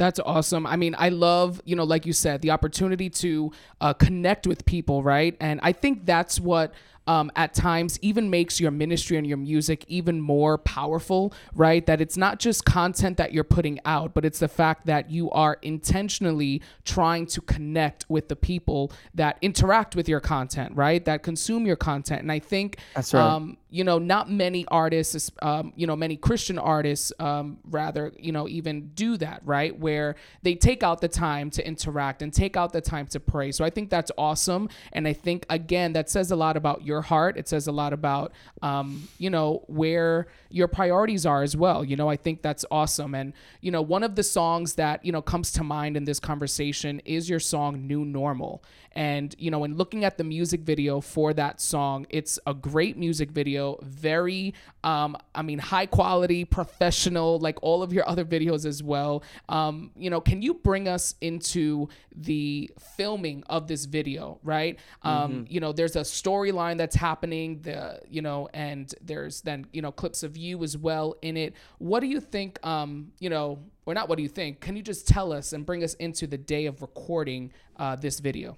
That's 0.00 0.18
awesome. 0.18 0.66
I 0.66 0.76
mean, 0.76 0.94
I 0.96 1.10
love, 1.10 1.60
you 1.66 1.76
know, 1.76 1.84
like 1.84 2.06
you 2.06 2.14
said, 2.14 2.40
the 2.40 2.52
opportunity 2.52 3.10
to 3.10 3.52
uh, 3.82 3.92
connect 3.92 4.46
with 4.46 4.64
people, 4.64 5.02
right? 5.02 5.36
And 5.40 5.60
I 5.62 5.72
think 5.72 6.06
that's 6.06 6.40
what 6.40 6.72
um, 7.10 7.28
at 7.34 7.52
times 7.54 7.98
even 8.02 8.30
makes 8.30 8.60
your 8.60 8.70
ministry 8.70 9.16
and 9.16 9.26
your 9.26 9.36
music 9.36 9.84
even 9.88 10.20
more 10.20 10.56
powerful, 10.58 11.34
right? 11.56 11.84
That 11.84 12.00
it's 12.00 12.16
not 12.16 12.38
just 12.38 12.64
content 12.64 13.16
that 13.16 13.32
you're 13.32 13.42
putting 13.42 13.80
out, 13.84 14.14
but 14.14 14.24
it's 14.24 14.38
the 14.38 14.46
fact 14.46 14.86
that 14.86 15.10
you 15.10 15.28
are 15.32 15.58
intentionally 15.62 16.62
trying 16.84 17.26
to 17.26 17.40
connect 17.40 18.08
with 18.08 18.28
the 18.28 18.36
people 18.36 18.92
that 19.14 19.38
interact 19.42 19.96
with 19.96 20.08
your 20.08 20.20
content, 20.20 20.76
right? 20.76 21.04
That 21.04 21.24
consume 21.24 21.66
your 21.66 21.74
content. 21.74 22.22
And 22.22 22.30
I 22.30 22.38
think 22.38 22.78
that's 22.94 23.12
right. 23.12 23.20
Um, 23.20 23.56
you 23.70 23.84
know, 23.84 23.98
not 23.98 24.28
many 24.30 24.66
artists, 24.68 25.30
um, 25.42 25.72
you 25.76 25.86
know, 25.86 25.94
many 25.96 26.16
Christian 26.16 26.58
artists, 26.58 27.12
um, 27.20 27.58
rather, 27.70 28.12
you 28.18 28.32
know, 28.32 28.48
even 28.48 28.88
do 28.94 29.16
that, 29.16 29.42
right? 29.44 29.76
Where 29.78 30.16
they 30.42 30.56
take 30.56 30.82
out 30.82 31.00
the 31.00 31.08
time 31.08 31.50
to 31.50 31.66
interact 31.66 32.20
and 32.22 32.32
take 32.32 32.56
out 32.56 32.72
the 32.72 32.80
time 32.80 33.06
to 33.08 33.20
pray. 33.20 33.52
So 33.52 33.64
I 33.64 33.70
think 33.70 33.88
that's 33.88 34.10
awesome. 34.18 34.68
And 34.92 35.06
I 35.06 35.12
think, 35.12 35.46
again, 35.48 35.92
that 35.92 36.10
says 36.10 36.32
a 36.32 36.36
lot 36.36 36.56
about 36.56 36.84
your 36.84 36.99
your 37.00 37.06
heart. 37.06 37.36
It 37.36 37.48
says 37.48 37.66
a 37.66 37.72
lot 37.72 37.92
about, 37.92 38.32
um, 38.62 39.08
you 39.18 39.30
know, 39.30 39.64
where 39.66 40.26
your 40.50 40.68
priorities 40.68 41.24
are 41.24 41.42
as 41.42 41.56
well. 41.56 41.82
You 41.82 41.96
know, 41.96 42.10
I 42.10 42.16
think 42.16 42.42
that's 42.42 42.64
awesome. 42.70 43.14
And, 43.14 43.32
you 43.60 43.70
know, 43.70 43.82
one 43.82 44.02
of 44.02 44.14
the 44.16 44.22
songs 44.22 44.74
that, 44.74 45.04
you 45.04 45.12
know, 45.12 45.22
comes 45.22 45.50
to 45.52 45.64
mind 45.64 45.96
in 45.96 46.04
this 46.04 46.20
conversation 46.20 47.00
is 47.04 47.30
your 47.30 47.40
song 47.40 47.86
New 47.86 48.04
Normal. 48.04 48.62
And, 48.92 49.34
you 49.38 49.52
know, 49.52 49.62
in 49.62 49.76
looking 49.76 50.04
at 50.04 50.18
the 50.18 50.24
music 50.24 50.62
video 50.62 51.00
for 51.00 51.32
that 51.34 51.60
song, 51.60 52.06
it's 52.10 52.40
a 52.44 52.52
great 52.52 52.96
music 52.98 53.30
video, 53.30 53.78
very, 53.82 54.52
um, 54.82 55.16
I 55.32 55.42
mean, 55.42 55.60
high 55.60 55.86
quality, 55.86 56.44
professional, 56.44 57.38
like 57.38 57.58
all 57.62 57.84
of 57.84 57.92
your 57.92 58.08
other 58.08 58.24
videos 58.24 58.66
as 58.66 58.82
well. 58.82 59.22
Um, 59.48 59.92
you 59.96 60.10
know, 60.10 60.20
can 60.20 60.42
you 60.42 60.54
bring 60.54 60.88
us 60.88 61.14
into 61.20 61.88
the 62.16 62.68
filming 62.96 63.44
of 63.48 63.68
this 63.68 63.84
video, 63.84 64.40
right? 64.42 64.76
Um, 65.02 65.46
you 65.48 65.60
know, 65.60 65.72
there's 65.72 65.94
a 65.94 66.00
storyline 66.00 66.78
that's 66.80 66.96
happening, 66.96 67.60
the, 67.60 68.00
you 68.08 68.22
know, 68.22 68.48
and 68.54 68.94
there's 69.02 69.42
then, 69.42 69.66
you 69.70 69.82
know, 69.82 69.92
clips 69.92 70.22
of 70.22 70.34
you 70.34 70.62
as 70.64 70.78
well 70.78 71.14
in 71.20 71.36
it. 71.36 71.52
What 71.76 72.00
do 72.00 72.06
you 72.06 72.20
think, 72.20 72.58
um, 72.66 73.12
you 73.18 73.28
know, 73.28 73.58
or 73.84 73.92
not 73.92 74.08
what 74.08 74.16
do 74.16 74.22
you 74.22 74.30
think? 74.30 74.60
Can 74.60 74.76
you 74.76 74.82
just 74.82 75.06
tell 75.06 75.30
us 75.30 75.52
and 75.52 75.66
bring 75.66 75.84
us 75.84 75.92
into 75.94 76.26
the 76.26 76.38
day 76.38 76.64
of 76.64 76.80
recording 76.80 77.52
uh, 77.76 77.96
this 77.96 78.18
video? 78.18 78.56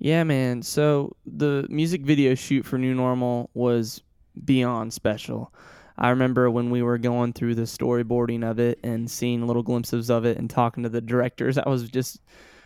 Yeah, 0.00 0.24
man. 0.24 0.62
So 0.62 1.14
the 1.26 1.64
music 1.70 2.02
video 2.02 2.34
shoot 2.34 2.66
for 2.66 2.76
New 2.76 2.92
Normal 2.92 3.50
was 3.54 4.02
beyond 4.44 4.92
special. 4.92 5.54
I 5.96 6.10
remember 6.10 6.50
when 6.50 6.70
we 6.70 6.82
were 6.82 6.98
going 6.98 7.34
through 7.34 7.54
the 7.54 7.62
storyboarding 7.62 8.42
of 8.42 8.58
it 8.58 8.80
and 8.82 9.08
seeing 9.08 9.46
little 9.46 9.62
glimpses 9.62 10.10
of 10.10 10.24
it 10.24 10.38
and 10.38 10.50
talking 10.50 10.82
to 10.82 10.88
the 10.88 11.00
directors. 11.00 11.56
I 11.56 11.68
was 11.68 11.88
just 11.88 12.20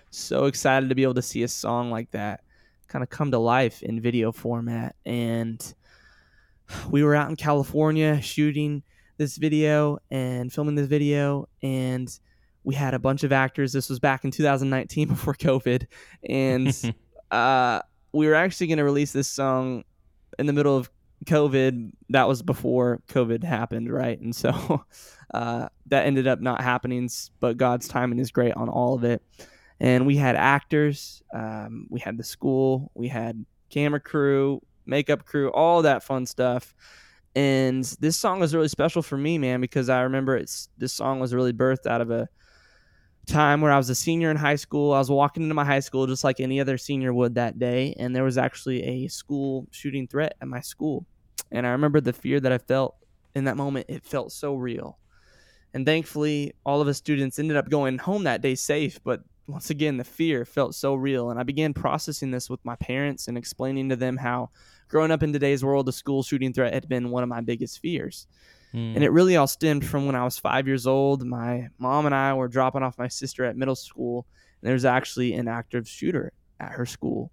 so 0.09 0.47
excited 0.47 0.89
to 0.89 0.95
be 0.95 1.03
able 1.03 1.15
to 1.15 1.23
see 1.23 1.43
a 1.43 1.49
song 1.49 1.91
like 1.91 2.11
that 2.13 2.43
kind 2.93 3.03
of 3.03 3.09
come 3.09 3.31
to 3.31 3.39
life 3.39 3.83
in 3.83 4.01
video 4.01 4.31
format. 4.33 4.95
And 5.07 5.75
we 6.91 7.03
were 7.03 7.15
out 7.15 7.31
in 7.31 7.37
California 7.37 8.21
shooting 8.21 8.83
this 9.17 9.39
video 9.39 9.99
and 10.11 10.53
filming 10.53 10.75
this 10.75 10.87
video 10.87 11.49
and 11.63 12.09
we 12.65 12.75
had 12.75 12.95
a 12.95 12.99
bunch 12.99 13.25
of 13.25 13.33
actors. 13.33 13.73
This 13.73 13.89
was 13.89 13.99
back 13.99 14.25
in 14.25 14.31
2019 14.31 15.09
before 15.09 15.35
COVID. 15.35 15.87
And 16.29 16.95
uh, 17.31 17.81
we 18.13 18.27
were 18.27 18.35
actually 18.35 18.67
going 18.69 18.79
to 18.79 18.85
release 18.85 19.13
this 19.13 19.29
song 19.29 19.85
in 20.39 20.47
the 20.47 20.53
middle 20.53 20.77
of 20.77 20.91
COVID. 21.25 21.93
That 22.11 22.29
was 22.29 22.43
before 22.43 23.01
COVID 23.09 23.43
happened, 23.43 23.91
right? 23.91 24.21
And 24.21 24.37
so 24.37 24.85
uh, 25.35 25.69
that 25.87 26.07
ended 26.07 26.27
up 26.27 26.41
not 26.41 26.61
happening, 26.61 27.09
but 27.41 27.57
God's 27.57 27.89
timing 27.89 28.19
is 28.19 28.31
great 28.31 28.53
on 28.55 28.69
all 28.69 28.95
of 28.95 29.03
it. 29.03 29.23
And 29.83 30.07
we 30.07 30.16
had 30.16 30.37
actors, 30.37 31.25
um, 31.35 31.88
we 31.90 31.99
had 31.99 32.16
the 32.16 32.23
school, 32.23 32.92
we 32.95 33.09
had 33.09 33.45
camera 33.68 33.99
crew, 33.99 34.62
makeup 34.87 35.25
crew, 35.27 35.51
all 35.51 35.83
that 35.83 36.05
fun 36.05 36.25
stuff. 36.25 36.73
And 37.35 37.83
this 37.99 38.16
song 38.16 38.38
was 38.38 38.55
really 38.55 38.68
special 38.68 39.03
for 39.03 39.18
me, 39.18 39.38
man, 39.38 39.61
because 39.61 39.88
I 39.88 40.03
remember 40.03 40.37
it's 40.37 40.68
this 40.79 40.92
song 40.92 41.18
was 41.18 41.35
really 41.35 41.53
birthed 41.53 41.87
out 41.87 42.01
of 42.01 42.12
a 42.12 42.29
time 43.27 43.61
where 43.61 43.73
I 43.73 43.77
was 43.77 43.90
a 43.90 43.95
senior 43.97 44.31
in 44.31 44.37
high 44.37 44.55
school. 44.55 44.92
I 44.92 45.01
was 45.01 45.11
walking 45.11 45.42
into 45.42 45.55
my 45.57 45.64
high 45.64 45.81
school 45.81 46.07
just 46.07 46.23
like 46.23 46.38
any 46.38 46.61
other 46.61 46.79
senior 46.79 47.12
would 47.12 47.35
that 47.35 47.59
day, 47.59 47.97
and 47.99 48.14
there 48.14 48.23
was 48.23 48.38
actually 48.38 48.85
a 48.85 49.09
school 49.09 49.66
shooting 49.73 50.07
threat 50.07 50.37
at 50.40 50.47
my 50.47 50.61
school. 50.61 51.07
And 51.51 51.66
I 51.66 51.71
remember 51.71 52.01
the 52.01 52.12
fear 52.12 52.38
that 52.38 52.53
I 52.53 52.59
felt 52.59 52.95
in 53.35 53.45
that 53.45 53.57
moment. 53.57 53.87
It 53.88 54.05
felt 54.05 54.31
so 54.31 54.55
real. 54.55 54.99
And 55.75 55.85
thankfully, 55.85 56.53
all 56.64 56.81
of 56.81 56.87
us 56.87 56.99
students 56.99 57.40
ended 57.40 57.57
up 57.57 57.68
going 57.68 57.99
home 57.99 58.25
that 58.25 58.42
day 58.42 58.55
safe, 58.55 59.01
but 59.03 59.23
once 59.47 59.71
again, 59.71 59.97
the 59.97 60.05
fear 60.05 60.45
felt 60.45 60.75
so 60.75 60.95
real. 60.95 61.31
And 61.31 61.39
I 61.39 61.43
began 61.43 61.75
processing 61.75 62.31
this 62.31 62.49
with 62.49 62.65
my 62.65 62.77
parents 62.77 63.29
and 63.29 63.37
explaining 63.37 63.89
to 63.89 63.97
them 63.97 64.17
how 64.17 64.51
growing 64.89 65.11
up 65.11 65.23
in 65.23 65.33
today's 65.33 65.65
world, 65.65 65.87
the 65.87 65.93
school 65.93 66.23
shooting 66.23 66.53
threat 66.53 66.75
had 66.75 66.89
been 66.89 67.11
one 67.11 67.23
of 67.23 67.29
my 67.29 67.41
biggest 67.41 67.81
fears. 67.81 68.27
Hmm. 68.73 68.95
And 68.95 69.05
it 69.05 69.11
really 69.11 69.37
all 69.37 69.47
stemmed 69.47 69.85
from 69.85 70.07
when 70.07 70.15
I 70.15 70.25
was 70.25 70.39
five 70.39 70.67
years 70.67 70.87
old. 70.87 71.25
My 71.25 71.69
mom 71.79 72.07
and 72.07 72.15
I 72.15 72.35
were 72.35 72.49
dropping 72.49 72.83
off 72.83 72.99
my 72.99 73.09
sister 73.09 73.45
at 73.45 73.57
middle 73.57 73.77
school, 73.77 74.27
and 74.61 74.67
there 74.67 74.75
was 74.75 74.85
actually 74.85 75.35
an 75.35 75.49
active 75.49 75.89
shooter 75.89 76.33
at 76.59 76.73
her 76.73 76.87
school. 76.87 77.31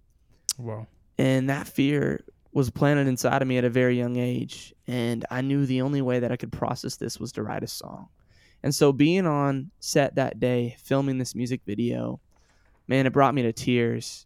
Wow. 0.57 0.87
And 1.17 1.49
that 1.49 1.67
fear 1.67 2.23
was 2.51 2.69
planted 2.69 3.07
inside 3.07 3.41
of 3.41 3.47
me 3.47 3.57
at 3.57 3.63
a 3.63 3.69
very 3.69 3.97
young 3.97 4.17
age. 4.17 4.73
And 4.87 5.25
I 5.29 5.41
knew 5.41 5.65
the 5.65 5.81
only 5.81 6.01
way 6.01 6.19
that 6.19 6.31
I 6.31 6.35
could 6.35 6.51
process 6.51 6.95
this 6.95 7.19
was 7.19 7.31
to 7.33 7.43
write 7.43 7.63
a 7.63 7.67
song. 7.67 8.09
And 8.63 8.73
so 8.75 8.91
being 8.91 9.25
on 9.25 9.71
set 9.79 10.15
that 10.15 10.39
day, 10.39 10.75
filming 10.83 11.17
this 11.17 11.35
music 11.35 11.61
video, 11.65 12.19
man, 12.87 13.05
it 13.05 13.13
brought 13.13 13.33
me 13.33 13.43
to 13.43 13.53
tears 13.53 14.25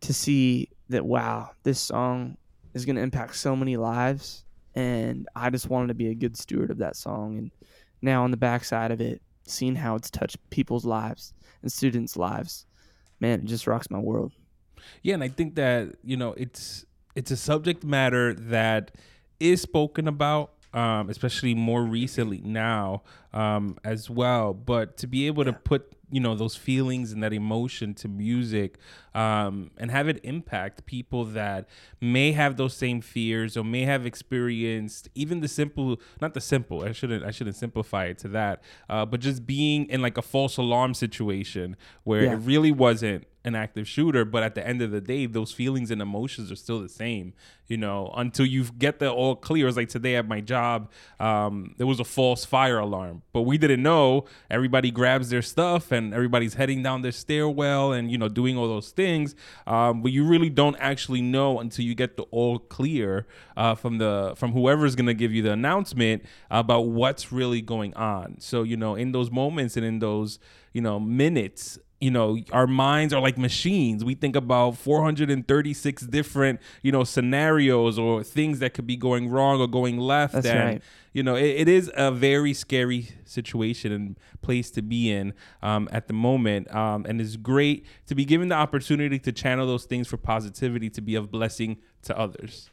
to 0.00 0.12
see 0.12 0.70
that, 0.88 1.04
wow, 1.04 1.50
this 1.62 1.80
song 1.80 2.36
is 2.74 2.84
going 2.84 2.96
to 2.96 3.02
impact 3.02 3.36
so 3.36 3.54
many 3.54 3.76
lives. 3.76 4.44
And 4.74 5.28
I 5.36 5.50
just 5.50 5.70
wanted 5.70 5.88
to 5.88 5.94
be 5.94 6.08
a 6.08 6.14
good 6.14 6.36
steward 6.36 6.70
of 6.70 6.78
that 6.78 6.96
song. 6.96 7.38
And 7.38 7.50
now 8.02 8.24
on 8.24 8.30
the 8.30 8.36
backside 8.36 8.90
of 8.90 9.00
it, 9.00 9.22
seeing 9.46 9.76
how 9.76 9.94
it's 9.94 10.10
touched 10.10 10.38
people's 10.50 10.84
lives 10.84 11.32
and 11.62 11.70
students' 11.70 12.16
lives, 12.16 12.66
man, 13.20 13.40
it 13.40 13.46
just 13.46 13.66
rocks 13.66 13.90
my 13.90 13.98
world. 13.98 14.32
Yeah, 15.02 15.14
and 15.14 15.24
I 15.24 15.28
think 15.28 15.54
that 15.54 15.94
you 16.02 16.16
know 16.16 16.34
it's 16.36 16.84
it's 17.14 17.30
a 17.30 17.36
subject 17.36 17.84
matter 17.84 18.34
that 18.34 18.92
is 19.40 19.62
spoken 19.62 20.08
about, 20.08 20.52
um, 20.72 21.08
especially 21.08 21.54
more 21.54 21.82
recently 21.82 22.40
now 22.44 23.02
um, 23.34 23.76
as 23.84 24.08
well. 24.08 24.54
But 24.54 24.96
to 24.98 25.06
be 25.06 25.26
able 25.26 25.44
to 25.44 25.52
put 25.52 25.92
you 26.10 26.20
know 26.20 26.34
those 26.36 26.54
feelings 26.54 27.10
and 27.12 27.22
that 27.24 27.32
emotion 27.32 27.92
to 27.94 28.06
music 28.08 28.78
um, 29.14 29.70
and 29.78 29.90
have 29.90 30.06
it 30.06 30.20
impact 30.22 30.84
people 30.86 31.24
that 31.24 31.66
may 32.00 32.30
have 32.32 32.56
those 32.56 32.74
same 32.74 33.00
fears 33.00 33.56
or 33.56 33.64
may 33.64 33.82
have 33.82 34.04
experienced 34.06 35.08
even 35.14 35.40
the 35.40 35.48
simple 35.48 35.98
not 36.20 36.34
the 36.34 36.40
simple 36.40 36.84
i 36.84 36.92
shouldn't 36.92 37.24
i 37.24 37.30
shouldn't 37.30 37.56
simplify 37.56 38.04
it 38.04 38.18
to 38.18 38.28
that 38.28 38.62
uh, 38.90 39.04
but 39.04 39.18
just 39.18 39.46
being 39.46 39.86
in 39.86 40.02
like 40.02 40.16
a 40.18 40.22
false 40.22 40.56
alarm 40.56 40.94
situation 40.94 41.74
where 42.04 42.24
Yeah. 42.24 42.34
it 42.34 42.36
really 42.36 42.70
wasn't 42.70 43.26
an 43.44 43.54
active 43.54 43.88
shooter 43.88 44.24
but 44.24 44.42
at 44.42 44.54
the 44.54 44.64
end 44.64 44.82
of 44.82 44.90
the 44.90 45.00
day 45.00 45.26
those 45.26 45.52
feelings 45.52 45.90
and 45.90 46.00
emotions 46.00 46.52
are 46.52 46.56
still 46.56 46.80
the 46.80 46.88
same 46.88 47.32
you 47.66 47.76
know 47.78 48.12
until 48.16 48.46
you 48.46 48.64
get 48.78 48.98
the 49.00 49.10
all 49.10 49.34
clear 49.34 49.66
it's 49.66 49.76
like 49.76 49.88
today 49.88 50.16
at 50.16 50.28
my 50.28 50.40
job 50.40 50.90
um, 51.18 51.74
there 51.78 51.86
was 51.86 51.98
a 51.98 52.04
false 52.04 52.44
fire 52.44 52.78
alarm 52.78 53.22
but 53.32 53.42
we 53.42 53.58
didn't 53.58 53.82
know. 53.82 54.24
Everybody 54.50 54.90
grabs 54.90 55.30
their 55.30 55.42
stuff 55.42 55.90
and 55.92 56.14
everybody's 56.14 56.54
heading 56.54 56.82
down 56.82 57.02
their 57.02 57.12
stairwell 57.12 57.92
and 57.92 58.10
you 58.10 58.18
know 58.18 58.28
doing 58.28 58.56
all 58.56 58.68
those 58.68 58.90
things. 58.90 59.34
Um, 59.66 60.02
but 60.02 60.12
you 60.12 60.24
really 60.24 60.50
don't 60.50 60.76
actually 60.78 61.22
know 61.22 61.58
until 61.60 61.84
you 61.84 61.94
get 61.94 62.16
the 62.16 62.24
all 62.24 62.58
clear 62.58 63.26
uh, 63.56 63.74
from 63.74 63.98
the 63.98 64.34
from 64.36 64.52
whoever's 64.52 64.94
going 64.94 65.06
to 65.06 65.14
give 65.14 65.32
you 65.32 65.42
the 65.42 65.52
announcement 65.52 66.24
about 66.50 66.82
what's 66.82 67.32
really 67.32 67.60
going 67.60 67.94
on. 67.94 68.36
So 68.40 68.62
you 68.62 68.76
know 68.76 68.94
in 68.94 69.12
those 69.12 69.30
moments 69.30 69.76
and 69.76 69.84
in 69.84 69.98
those 69.98 70.38
you 70.72 70.80
know 70.80 71.00
minutes 71.00 71.78
you 72.04 72.10
know 72.10 72.38
our 72.52 72.66
minds 72.66 73.14
are 73.14 73.20
like 73.20 73.38
machines 73.38 74.04
we 74.04 74.14
think 74.14 74.36
about 74.36 74.76
436 74.76 76.02
different 76.02 76.60
you 76.82 76.92
know 76.92 77.02
scenarios 77.02 77.98
or 77.98 78.22
things 78.22 78.58
that 78.58 78.74
could 78.74 78.86
be 78.86 78.94
going 78.94 79.30
wrong 79.30 79.58
or 79.58 79.66
going 79.66 79.96
left 79.96 80.34
That's 80.34 80.46
and 80.46 80.68
right. 80.68 80.82
you 81.14 81.22
know 81.22 81.34
it, 81.34 81.62
it 81.62 81.68
is 81.68 81.90
a 81.94 82.12
very 82.12 82.52
scary 82.52 83.08
situation 83.24 83.90
and 83.90 84.18
place 84.42 84.70
to 84.72 84.82
be 84.82 85.10
in 85.10 85.32
um, 85.62 85.88
at 85.92 86.06
the 86.06 86.12
moment 86.12 86.72
um, 86.74 87.06
and 87.08 87.22
it's 87.22 87.36
great 87.36 87.86
to 88.06 88.14
be 88.14 88.26
given 88.26 88.50
the 88.50 88.54
opportunity 88.54 89.18
to 89.20 89.32
channel 89.32 89.66
those 89.66 89.86
things 89.86 90.06
for 90.06 90.18
positivity 90.18 90.90
to 90.90 91.00
be 91.00 91.14
of 91.14 91.30
blessing 91.30 91.78
to 92.02 92.16
others 92.18 92.68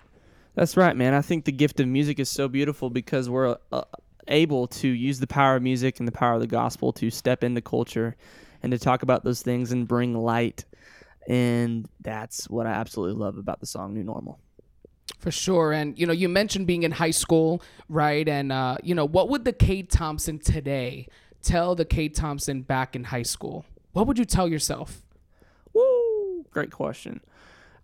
That's 0.54 0.76
right, 0.76 0.98
man. 0.98 1.14
I 1.14 1.22
think 1.22 1.46
the 1.46 1.54
gift 1.54 1.80
of 1.80 1.88
music 1.88 2.20
is 2.20 2.28
so 2.30 2.50
beautiful 2.50 2.90
because 2.90 3.30
we're 3.30 3.56
uh, 3.72 3.84
able 4.28 4.68
to 4.68 4.88
use 4.90 5.22
the 5.22 5.28
power 5.28 5.56
of 5.56 5.64
music 5.64 6.00
and 6.00 6.08
the 6.08 6.12
power 6.12 6.34
of 6.34 6.42
the 6.42 6.48
gospel 6.48 6.92
to 6.94 7.10
step 7.10 7.42
into 7.42 7.62
culture 7.62 8.18
and 8.64 8.72
to 8.72 8.80
talk 8.80 9.04
about 9.04 9.24
those 9.24 9.42
things 9.42 9.72
and 9.72 9.88
bring 9.88 10.16
light. 10.16 10.66
And 11.28 11.88
that's 12.02 12.50
what 12.50 12.66
I 12.66 12.72
absolutely 12.72 13.20
love 13.20 13.38
about 13.38 13.60
the 13.60 13.66
song 13.66 13.94
New 13.94 14.04
Normal. 14.04 14.40
For 15.20 15.32
sure. 15.32 15.72
And, 15.72 15.98
you 16.00 16.08
know, 16.08 16.14
you 16.14 16.30
mentioned 16.30 16.68
being 16.68 16.84
in 16.84 16.92
high 16.92 17.12
school, 17.12 17.62
right? 17.90 18.28
And, 18.28 18.52
uh, 18.52 18.78
you 18.82 18.96
know, 18.96 19.06
what 19.06 19.30
would 19.30 19.46
the 19.46 19.54
Cade 19.54 19.90
Thompson 19.90 20.40
today 20.40 21.08
tell 21.44 21.76
the 21.76 21.86
Cade 21.86 22.16
Thompson 22.16 22.62
back 22.62 22.96
in 22.96 23.04
high 23.06 23.24
school? 23.24 23.66
What 23.94 24.08
would 24.08 24.18
you 24.18 24.26
tell 24.26 24.48
yourself? 24.48 25.02
Woo! 25.74 26.46
Great 26.50 26.72
question. 26.72 27.22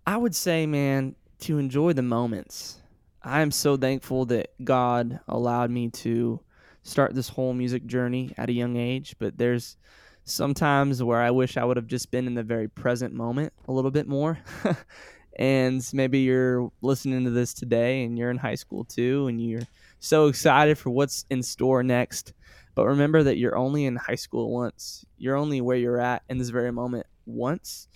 I 0.06 0.16
would 0.16 0.34
say, 0.34 0.66
man, 0.66 1.14
to 1.40 1.58
enjoy 1.58 1.92
the 1.92 2.02
moments. 2.02 2.80
I 3.22 3.42
am 3.42 3.50
so 3.50 3.76
thankful 3.76 4.24
that 4.26 4.52
God 4.64 5.20
allowed 5.28 5.70
me 5.70 5.90
to 5.90 6.40
start 6.82 7.14
this 7.14 7.28
whole 7.28 7.52
music 7.52 7.86
journey 7.86 8.32
at 8.38 8.48
a 8.48 8.52
young 8.52 8.76
age, 8.76 9.16
but 9.18 9.36
there's 9.38 9.76
sometimes 10.28 11.02
where 11.02 11.20
I 11.20 11.30
wish 11.30 11.56
I 11.56 11.64
would 11.64 11.76
have 11.76 11.86
just 11.86 12.10
been 12.10 12.26
in 12.26 12.34
the 12.34 12.42
very 12.42 12.68
present 12.68 13.14
moment 13.14 13.52
a 13.66 13.72
little 13.72 13.90
bit 13.90 14.06
more. 14.06 14.38
and 15.38 15.88
maybe 15.92 16.20
you're 16.20 16.70
listening 16.82 17.24
to 17.24 17.30
this 17.30 17.54
today 17.54 18.04
and 18.04 18.18
you're 18.18 18.30
in 18.30 18.38
high 18.38 18.54
school 18.54 18.84
too 18.84 19.26
and 19.28 19.40
you're 19.40 19.66
so 20.00 20.26
excited 20.26 20.78
for 20.78 20.90
what's 20.90 21.24
in 21.30 21.42
store 21.42 21.82
next. 21.82 22.32
But 22.74 22.86
remember 22.86 23.22
that 23.24 23.38
you're 23.38 23.56
only 23.56 23.86
in 23.86 23.96
high 23.96 24.14
school 24.14 24.52
once. 24.52 25.04
You're 25.16 25.36
only 25.36 25.60
where 25.60 25.76
you're 25.76 26.00
at 26.00 26.22
in 26.28 26.38
this 26.38 26.50
very 26.50 26.70
moment 26.70 27.06
once. 27.26 27.88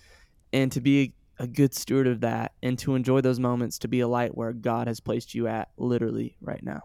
And 0.51 0.71
to 0.73 0.81
be 0.81 1.13
a 1.39 1.47
good 1.47 1.73
steward 1.73 2.07
of 2.07 2.21
that 2.21 2.51
and 2.61 2.77
to 2.79 2.95
enjoy 2.95 3.21
those 3.21 3.39
moments 3.39 3.79
to 3.79 3.87
be 3.87 4.01
a 4.01 4.07
light 4.07 4.35
where 4.35 4.53
God 4.53 4.87
has 4.87 4.99
placed 4.99 5.33
you 5.33 5.47
at 5.47 5.69
literally 5.77 6.37
right 6.41 6.61
now. 6.63 6.81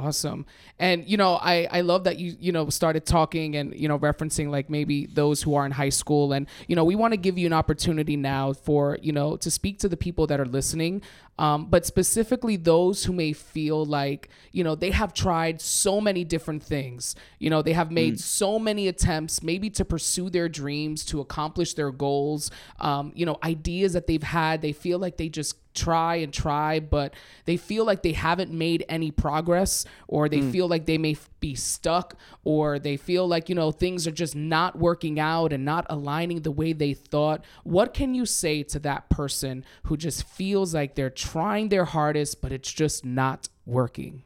Awesome. 0.00 0.46
And 0.78 1.06
you 1.06 1.18
know, 1.18 1.34
I 1.34 1.68
I 1.70 1.80
love 1.82 2.04
that 2.04 2.18
you 2.18 2.34
you 2.40 2.52
know 2.52 2.70
started 2.70 3.04
talking 3.04 3.56
and 3.56 3.78
you 3.78 3.86
know 3.86 3.98
referencing 3.98 4.48
like 4.48 4.70
maybe 4.70 5.06
those 5.06 5.42
who 5.42 5.54
are 5.54 5.66
in 5.66 5.72
high 5.72 5.90
school 5.90 6.32
and 6.32 6.46
you 6.68 6.76
know, 6.76 6.84
we 6.84 6.94
want 6.94 7.12
to 7.12 7.18
give 7.18 7.36
you 7.36 7.46
an 7.46 7.52
opportunity 7.52 8.16
now 8.16 8.54
for, 8.54 8.98
you 9.02 9.12
know, 9.12 9.36
to 9.36 9.50
speak 9.50 9.78
to 9.80 9.88
the 9.88 9.96
people 9.96 10.26
that 10.28 10.40
are 10.40 10.46
listening 10.46 11.02
um, 11.40 11.66
but 11.70 11.86
specifically 11.86 12.56
those 12.56 13.04
who 13.04 13.14
may 13.14 13.32
feel 13.32 13.84
like 13.84 14.28
you 14.52 14.62
know 14.62 14.74
they 14.74 14.90
have 14.90 15.14
tried 15.14 15.60
so 15.60 16.00
many 16.00 16.22
different 16.22 16.62
things 16.62 17.16
you 17.38 17.48
know 17.48 17.62
they 17.62 17.72
have 17.72 17.90
made 17.90 18.14
mm. 18.14 18.20
so 18.20 18.58
many 18.58 18.86
attempts 18.88 19.42
maybe 19.42 19.70
to 19.70 19.84
pursue 19.84 20.28
their 20.28 20.48
dreams 20.48 21.04
to 21.06 21.20
accomplish 21.20 21.74
their 21.74 21.90
goals 21.90 22.50
um, 22.78 23.10
you 23.14 23.24
know 23.24 23.38
ideas 23.42 23.94
that 23.94 24.06
they've 24.06 24.22
had 24.22 24.60
they 24.60 24.72
feel 24.72 24.98
like 24.98 25.16
they 25.16 25.30
just 25.30 25.56
try 25.74 26.16
and 26.16 26.32
try, 26.32 26.80
but 26.80 27.14
they 27.44 27.56
feel 27.56 27.84
like 27.84 28.02
they 28.02 28.12
haven't 28.12 28.52
made 28.52 28.84
any 28.88 29.10
progress, 29.10 29.84
or 30.08 30.28
they 30.28 30.38
mm. 30.40 30.50
feel 30.50 30.68
like 30.68 30.86
they 30.86 30.98
may 30.98 31.16
be 31.40 31.54
stuck, 31.54 32.16
or 32.44 32.78
they 32.78 32.96
feel 32.96 33.26
like, 33.26 33.48
you 33.48 33.54
know, 33.54 33.70
things 33.70 34.06
are 34.06 34.12
just 34.12 34.34
not 34.34 34.78
working 34.78 35.20
out 35.20 35.52
and 35.52 35.64
not 35.64 35.86
aligning 35.88 36.42
the 36.42 36.50
way 36.50 36.72
they 36.72 36.94
thought. 36.94 37.44
What 37.64 37.94
can 37.94 38.14
you 38.14 38.26
say 38.26 38.62
to 38.64 38.78
that 38.80 39.08
person 39.10 39.64
who 39.84 39.96
just 39.96 40.24
feels 40.24 40.74
like 40.74 40.94
they're 40.94 41.10
trying 41.10 41.68
their 41.68 41.84
hardest, 41.84 42.40
but 42.40 42.52
it's 42.52 42.72
just 42.72 43.04
not 43.04 43.48
working? 43.66 44.22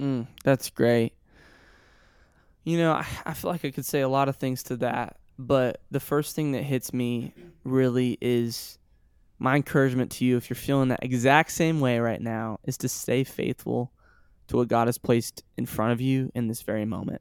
Mm, 0.00 0.26
that's 0.44 0.70
great. 0.70 1.12
You 2.64 2.78
know, 2.78 2.92
I, 2.92 3.06
I 3.26 3.34
feel 3.34 3.50
like 3.50 3.64
I 3.64 3.70
could 3.70 3.86
say 3.86 4.00
a 4.00 4.08
lot 4.08 4.28
of 4.28 4.36
things 4.36 4.62
to 4.64 4.76
that, 4.76 5.16
but 5.38 5.80
the 5.90 6.00
first 6.00 6.36
thing 6.36 6.52
that 6.52 6.62
hits 6.62 6.92
me 6.92 7.34
really 7.64 8.18
is 8.20 8.78
my 9.42 9.56
encouragement 9.56 10.12
to 10.12 10.24
you, 10.24 10.36
if 10.36 10.48
you're 10.48 10.54
feeling 10.54 10.88
that 10.88 11.02
exact 11.02 11.50
same 11.50 11.80
way 11.80 11.98
right 11.98 12.20
now, 12.20 12.58
is 12.64 12.76
to 12.78 12.88
stay 12.88 13.24
faithful 13.24 13.92
to 14.48 14.56
what 14.56 14.68
God 14.68 14.86
has 14.86 14.98
placed 14.98 15.42
in 15.56 15.66
front 15.66 15.92
of 15.92 16.00
you 16.00 16.30
in 16.34 16.46
this 16.46 16.62
very 16.62 16.84
moment. 16.84 17.20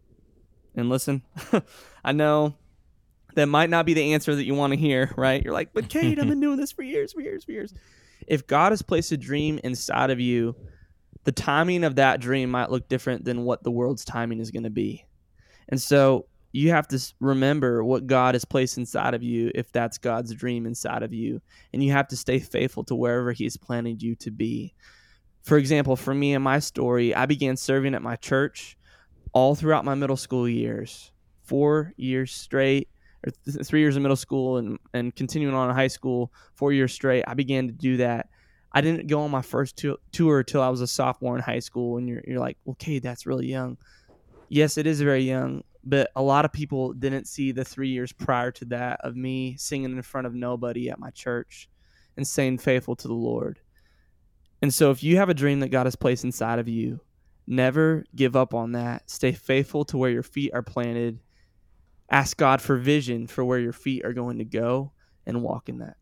And 0.76 0.88
listen, 0.88 1.24
I 2.04 2.12
know 2.12 2.54
that 3.34 3.48
might 3.48 3.70
not 3.70 3.86
be 3.86 3.94
the 3.94 4.14
answer 4.14 4.36
that 4.36 4.44
you 4.44 4.54
want 4.54 4.72
to 4.72 4.78
hear, 4.78 5.12
right? 5.18 5.44
You're 5.44 5.54
like, 5.54 5.74
but 5.74 5.90
Cade, 5.90 6.20
I've 6.20 6.28
been 6.28 6.40
doing 6.42 6.58
this 6.58 6.72
for 6.72 6.84
years, 6.84 7.12
for 7.14 7.22
years, 7.22 7.44
for 7.44 7.54
years. 7.54 7.74
If 8.28 8.46
God 8.46 8.72
has 8.72 8.84
placed 8.84 9.12
a 9.12 9.18
dream 9.18 9.60
inside 9.64 10.12
of 10.12 10.20
you, 10.20 10.56
the 11.24 11.32
timing 11.32 11.84
of 11.84 11.96
that 11.96 12.20
dream 12.20 12.52
might 12.52 12.70
look 12.70 12.88
different 12.88 13.26
than 13.26 13.46
what 13.46 13.64
the 13.64 13.72
world's 13.72 14.06
timing 14.06 14.40
is 14.40 14.52
going 14.52 14.64
to 14.64 14.70
be. 14.70 15.06
And 15.70 15.82
so 15.82 16.28
you 16.52 16.72
have 16.72 16.88
to 16.90 17.14
remember 17.20 17.84
what 17.84 18.08
God 18.08 18.36
has 18.36 18.46
placed 18.46 18.78
inside 18.78 19.14
of 19.14 19.24
you 19.24 19.52
if 19.56 19.72
that's 19.72 19.98
God's 19.98 20.34
dream 20.34 20.66
inside 20.66 21.04
of 21.04 21.14
you. 21.14 21.42
And 21.74 21.84
you 21.84 21.92
have 21.94 22.08
to 22.10 22.18
stay 22.18 22.40
faithful 22.40 22.84
to 22.86 22.96
wherever 22.96 23.32
He's 23.32 23.58
planted 23.58 24.02
you 24.02 24.16
to 24.16 24.32
be. 24.32 24.74
For 25.44 25.58
example, 25.58 25.96
for 25.96 26.14
me 26.14 26.34
and 26.34 26.44
my 26.44 26.60
story, 26.60 27.16
I 27.16 27.26
began 27.26 27.56
serving 27.56 27.96
at 27.96 28.02
my 28.02 28.16
church 28.18 28.78
all 29.34 29.56
throughout 29.56 29.86
my 29.86 29.96
middle 29.96 30.18
school 30.18 30.48
years, 30.48 31.12
four 31.44 31.94
years 31.96 32.34
straight, 32.34 32.90
or 33.26 33.32
th- 33.46 33.66
three 33.66 33.80
years 33.80 33.96
in 33.96 34.04
middle 34.04 34.18
school 34.18 34.58
and, 34.58 34.78
and 34.94 35.16
continuing 35.16 35.56
on 35.56 35.70
in 35.70 35.76
high 35.76 35.88
school, 35.88 36.34
four 36.56 36.74
years 36.74 36.94
straight. 36.94 37.24
I 37.28 37.34
began 37.34 37.68
to 37.68 37.74
do 37.74 37.98
that. 37.98 38.28
I 38.74 38.82
didn't 38.82 39.08
go 39.08 39.22
on 39.22 39.32
my 39.32 39.42
first 39.42 39.84
tour 40.12 40.40
until 40.40 40.62
I 40.62 40.70
was 40.70 40.82
a 40.82 40.88
sophomore 40.88 41.36
in 41.36 41.42
high 41.42 41.60
school. 41.60 41.98
And 41.98 42.08
you're, 42.08 42.22
you're 42.26 42.40
like, 42.40 42.58
okay, 42.68 43.00
that's 43.00 43.26
really 43.26 43.48
young. 43.48 43.78
Yes, 44.48 44.78
it 44.78 44.86
is 44.86 45.02
very 45.02 45.24
young 45.24 45.64
but 45.84 46.12
a 46.16 46.22
lot 46.22 46.46
of 46.46 46.54
people 46.54 46.94
didn't 46.94 47.28
see 47.28 47.52
the 47.52 47.66
three 47.66 47.90
years 47.90 48.12
prior 48.12 48.52
to 48.52 48.66
that 48.66 49.00
of 49.02 49.16
me 49.16 49.56
singing 49.58 49.92
in 49.92 50.02
front 50.02 50.28
of 50.28 50.34
nobody 50.34 50.90
at 50.90 51.00
my 51.00 51.10
church 51.12 51.70
and 52.18 52.28
staying 52.28 52.58
faithful 52.58 52.96
to 52.96 53.08
the 53.08 53.14
Lord. 53.14 53.60
And 54.62 54.74
so, 54.74 54.92
if 54.92 55.02
you 55.02 55.18
have 55.18 55.30
a 55.30 55.34
dream 55.34 55.60
that 55.62 55.70
God 55.70 55.88
has 55.88 55.96
placed 55.96 56.24
inside 56.24 56.60
of 56.60 56.68
you, 56.68 57.00
never 57.48 58.06
give 58.16 58.36
up 58.36 58.54
on 58.54 58.74
that. 58.74 59.10
Stay 59.10 59.32
faithful 59.32 59.86
to 59.86 59.98
where 59.98 60.12
your 60.12 60.24
feet 60.24 60.52
are 60.54 60.62
planted. 60.62 61.20
Ask 62.10 62.38
God 62.38 62.62
for 62.62 62.78
vision 62.78 63.26
for 63.26 63.44
where 63.44 63.60
your 63.60 63.74
feet 63.74 64.06
are 64.06 64.14
going 64.14 64.38
to 64.38 64.46
go 64.46 64.92
and 65.26 65.42
walk 65.42 65.70
in 65.70 65.80
that. 65.80 65.98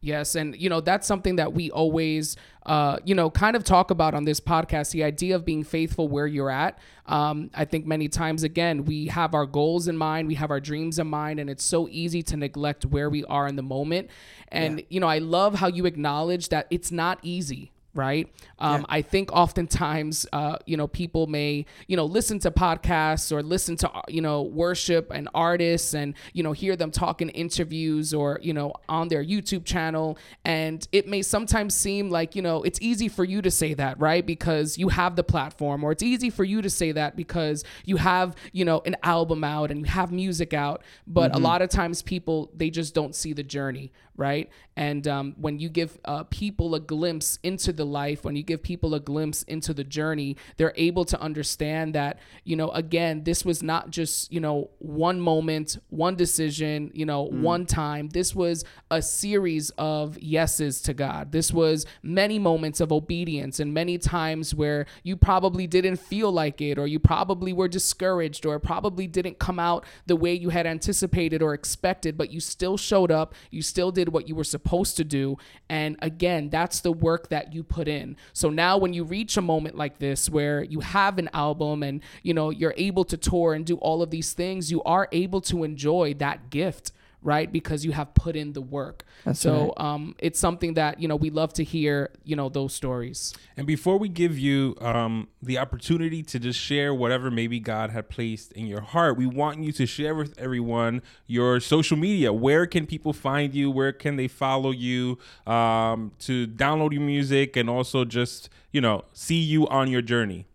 Yes, 0.00 0.36
and 0.36 0.56
you 0.56 0.68
know 0.68 0.80
that's 0.80 1.08
something 1.08 1.36
that 1.36 1.54
we 1.54 1.72
always, 1.72 2.36
uh, 2.66 2.98
you 3.04 3.16
know, 3.16 3.30
kind 3.30 3.56
of 3.56 3.64
talk 3.64 3.90
about 3.90 4.14
on 4.14 4.24
this 4.24 4.38
podcast. 4.38 4.92
The 4.92 5.02
idea 5.02 5.34
of 5.34 5.44
being 5.44 5.64
faithful 5.64 6.06
where 6.06 6.26
you're 6.26 6.50
at. 6.50 6.78
Um, 7.06 7.50
I 7.52 7.64
think 7.64 7.84
many 7.84 8.08
times 8.08 8.44
again 8.44 8.84
we 8.84 9.08
have 9.08 9.34
our 9.34 9.46
goals 9.46 9.88
in 9.88 9.96
mind, 9.96 10.28
we 10.28 10.34
have 10.34 10.52
our 10.52 10.60
dreams 10.60 11.00
in 11.00 11.08
mind, 11.08 11.40
and 11.40 11.50
it's 11.50 11.64
so 11.64 11.88
easy 11.88 12.22
to 12.24 12.36
neglect 12.36 12.86
where 12.86 13.10
we 13.10 13.24
are 13.24 13.48
in 13.48 13.56
the 13.56 13.62
moment. 13.62 14.08
And 14.48 14.78
yeah. 14.78 14.84
you 14.88 15.00
know, 15.00 15.08
I 15.08 15.18
love 15.18 15.56
how 15.56 15.66
you 15.66 15.84
acknowledge 15.84 16.50
that 16.50 16.68
it's 16.70 16.92
not 16.92 17.18
easy 17.22 17.72
right? 17.94 18.32
Um, 18.58 18.82
yeah. 18.82 18.86
I 18.88 19.02
think 19.02 19.32
oftentimes, 19.32 20.26
uh, 20.32 20.58
you 20.66 20.76
know, 20.76 20.86
people 20.86 21.26
may, 21.26 21.66
you 21.86 21.96
know, 21.96 22.04
listen 22.04 22.38
to 22.40 22.50
podcasts 22.50 23.32
or 23.32 23.42
listen 23.42 23.76
to, 23.78 23.90
uh, 23.90 24.02
you 24.08 24.20
know, 24.20 24.42
worship 24.42 25.10
and 25.10 25.28
artists 25.34 25.94
and, 25.94 26.14
you 26.32 26.42
know, 26.42 26.52
hear 26.52 26.76
them 26.76 26.90
talk 26.90 27.22
in 27.22 27.28
interviews 27.30 28.14
or, 28.14 28.38
you 28.42 28.52
know, 28.52 28.72
on 28.88 29.08
their 29.08 29.24
YouTube 29.24 29.64
channel. 29.64 30.18
And 30.44 30.86
it 30.92 31.08
may 31.08 31.22
sometimes 31.22 31.74
seem 31.74 32.10
like, 32.10 32.36
you 32.36 32.42
know, 32.42 32.62
it's 32.62 32.78
easy 32.80 33.08
for 33.08 33.24
you 33.24 33.42
to 33.42 33.50
say 33.50 33.74
that, 33.74 33.98
right? 33.98 34.24
Because 34.24 34.78
you 34.78 34.90
have 34.90 35.16
the 35.16 35.24
platform, 35.24 35.82
or 35.82 35.90
it's 35.90 36.02
easy 36.02 36.30
for 36.30 36.44
you 36.44 36.62
to 36.62 36.70
say 36.70 36.92
that 36.92 37.16
because 37.16 37.64
you 37.84 37.96
have, 37.96 38.36
you 38.52 38.64
know, 38.64 38.80
an 38.86 38.96
album 39.02 39.42
out 39.44 39.70
and 39.70 39.80
you 39.80 39.86
have 39.86 40.12
music 40.12 40.54
out. 40.54 40.82
But 41.06 41.32
mm-hmm. 41.32 41.42
a 41.42 41.44
lot 41.44 41.62
of 41.62 41.70
times 41.70 42.02
people, 42.02 42.50
they 42.54 42.70
just 42.70 42.94
don't 42.94 43.14
see 43.14 43.32
the 43.32 43.42
journey, 43.42 43.92
right? 44.18 44.50
And 44.76 45.08
um, 45.08 45.34
when 45.38 45.58
you 45.58 45.68
give 45.68 45.96
uh, 46.04 46.24
people 46.24 46.74
a 46.74 46.80
glimpse 46.80 47.38
into 47.42 47.72
the 47.72 47.86
life, 47.86 48.24
when 48.24 48.36
you 48.36 48.42
give 48.42 48.62
people 48.62 48.94
a 48.94 49.00
glimpse 49.00 49.44
into 49.44 49.72
the 49.72 49.84
journey, 49.84 50.36
they're 50.56 50.74
able 50.76 51.04
to 51.06 51.20
understand 51.20 51.94
that, 51.94 52.18
you 52.44 52.56
know, 52.56 52.70
again, 52.70 53.24
this 53.24 53.44
was 53.44 53.62
not 53.62 53.90
just, 53.90 54.32
you 54.32 54.40
know, 54.40 54.70
one 54.80 55.20
moment, 55.20 55.78
one 55.88 56.16
decision, 56.16 56.90
you 56.94 57.06
know, 57.06 57.28
mm. 57.28 57.40
one 57.40 57.64
time. 57.64 58.08
This 58.08 58.34
was 58.34 58.64
a 58.90 59.00
series 59.00 59.70
of 59.78 60.18
yeses 60.18 60.80
to 60.82 60.94
God. 60.94 61.30
This 61.30 61.52
was 61.52 61.86
many 62.02 62.38
moments 62.38 62.80
of 62.80 62.92
obedience 62.92 63.60
and 63.60 63.72
many 63.72 63.98
times 63.98 64.54
where 64.54 64.86
you 65.04 65.16
probably 65.16 65.68
didn't 65.68 65.96
feel 65.96 66.32
like 66.32 66.60
it, 66.60 66.76
or 66.76 66.88
you 66.88 66.98
probably 66.98 67.52
were 67.52 67.68
discouraged, 67.68 68.44
or 68.44 68.58
probably 68.58 69.06
didn't 69.06 69.38
come 69.38 69.60
out 69.60 69.84
the 70.06 70.16
way 70.16 70.34
you 70.34 70.48
had 70.48 70.66
anticipated 70.66 71.40
or 71.40 71.54
expected, 71.54 72.18
but 72.18 72.32
you 72.32 72.40
still 72.40 72.76
showed 72.76 73.12
up. 73.12 73.34
You 73.50 73.62
still 73.62 73.92
did 74.08 74.14
what 74.14 74.28
you 74.28 74.34
were 74.34 74.44
supposed 74.44 74.96
to 74.96 75.04
do. 75.04 75.36
And 75.68 75.96
again, 76.00 76.48
that's 76.48 76.80
the 76.80 76.92
work 76.92 77.28
that 77.28 77.52
you 77.52 77.62
put 77.62 77.88
in. 77.88 78.16
So 78.32 78.50
now 78.50 78.78
when 78.78 78.92
you 78.92 79.04
reach 79.04 79.36
a 79.36 79.42
moment 79.42 79.76
like 79.76 79.98
this 79.98 80.30
where 80.30 80.62
you 80.62 80.80
have 80.80 81.18
an 81.18 81.28
album 81.32 81.82
and 81.82 82.00
you 82.22 82.34
know 82.34 82.50
you're 82.50 82.74
able 82.76 83.04
to 83.04 83.16
tour 83.16 83.54
and 83.54 83.64
do 83.64 83.76
all 83.76 84.02
of 84.02 84.10
these 84.10 84.32
things, 84.32 84.70
you 84.70 84.82
are 84.84 85.08
able 85.12 85.40
to 85.42 85.64
enjoy 85.64 86.14
that 86.14 86.50
gift 86.50 86.92
right? 87.22 87.50
Because 87.50 87.84
you 87.84 87.92
have 87.92 88.14
put 88.14 88.36
in 88.36 88.52
the 88.52 88.60
work. 88.60 89.04
That's 89.24 89.40
so 89.40 89.74
right. 89.78 89.84
um, 89.84 90.14
it's 90.18 90.38
something 90.38 90.74
that 90.74 91.00
you 91.00 91.08
know 91.08 91.16
we 91.16 91.30
love 91.30 91.52
to 91.54 91.64
hear 91.64 92.10
you 92.24 92.36
know 92.36 92.48
those 92.48 92.72
stories. 92.72 93.34
And 93.56 93.66
before 93.66 93.98
we 93.98 94.08
give 94.08 94.38
you 94.38 94.76
um, 94.80 95.28
the 95.42 95.58
opportunity 95.58 96.22
to 96.24 96.38
just 96.38 96.58
share 96.58 96.94
whatever 96.94 97.30
maybe 97.30 97.60
god 97.60 97.90
had 97.90 98.08
placed 98.08 98.52
in 98.52 98.66
your 98.66 98.80
heart 98.80 99.16
we 99.16 99.26
want 99.26 99.62
you 99.62 99.72
to 99.72 99.86
share 99.86 100.14
with 100.14 100.38
everyone 100.38 101.02
your 101.26 101.60
social 101.60 101.96
media. 101.96 102.32
Where 102.32 102.66
can 102.66 102.86
people 102.86 103.12
find 103.12 103.54
you? 103.54 103.70
Where 103.70 103.92
can 103.92 104.16
they 104.16 104.28
follow 104.28 104.70
you 104.70 105.18
um, 105.46 106.12
to 106.20 106.46
download 106.46 106.92
your 106.92 107.02
music 107.02 107.56
and 107.56 107.68
also 107.68 108.04
just 108.04 108.48
you 108.72 108.80
know 108.80 109.04
see 109.12 109.40
you 109.40 109.66
on 109.68 109.90
your 109.90 110.02
journey? 110.02 110.46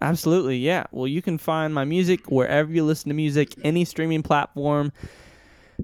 Absolutely 0.00 0.58
yeah. 0.58 0.84
Well 0.90 1.06
you 1.06 1.22
can 1.22 1.38
find 1.38 1.72
my 1.72 1.84
music 1.84 2.30
wherever 2.30 2.70
you 2.70 2.84
listen 2.84 3.08
to 3.08 3.14
music 3.14 3.54
any 3.62 3.84
streaming 3.84 4.22
platform 4.22 4.92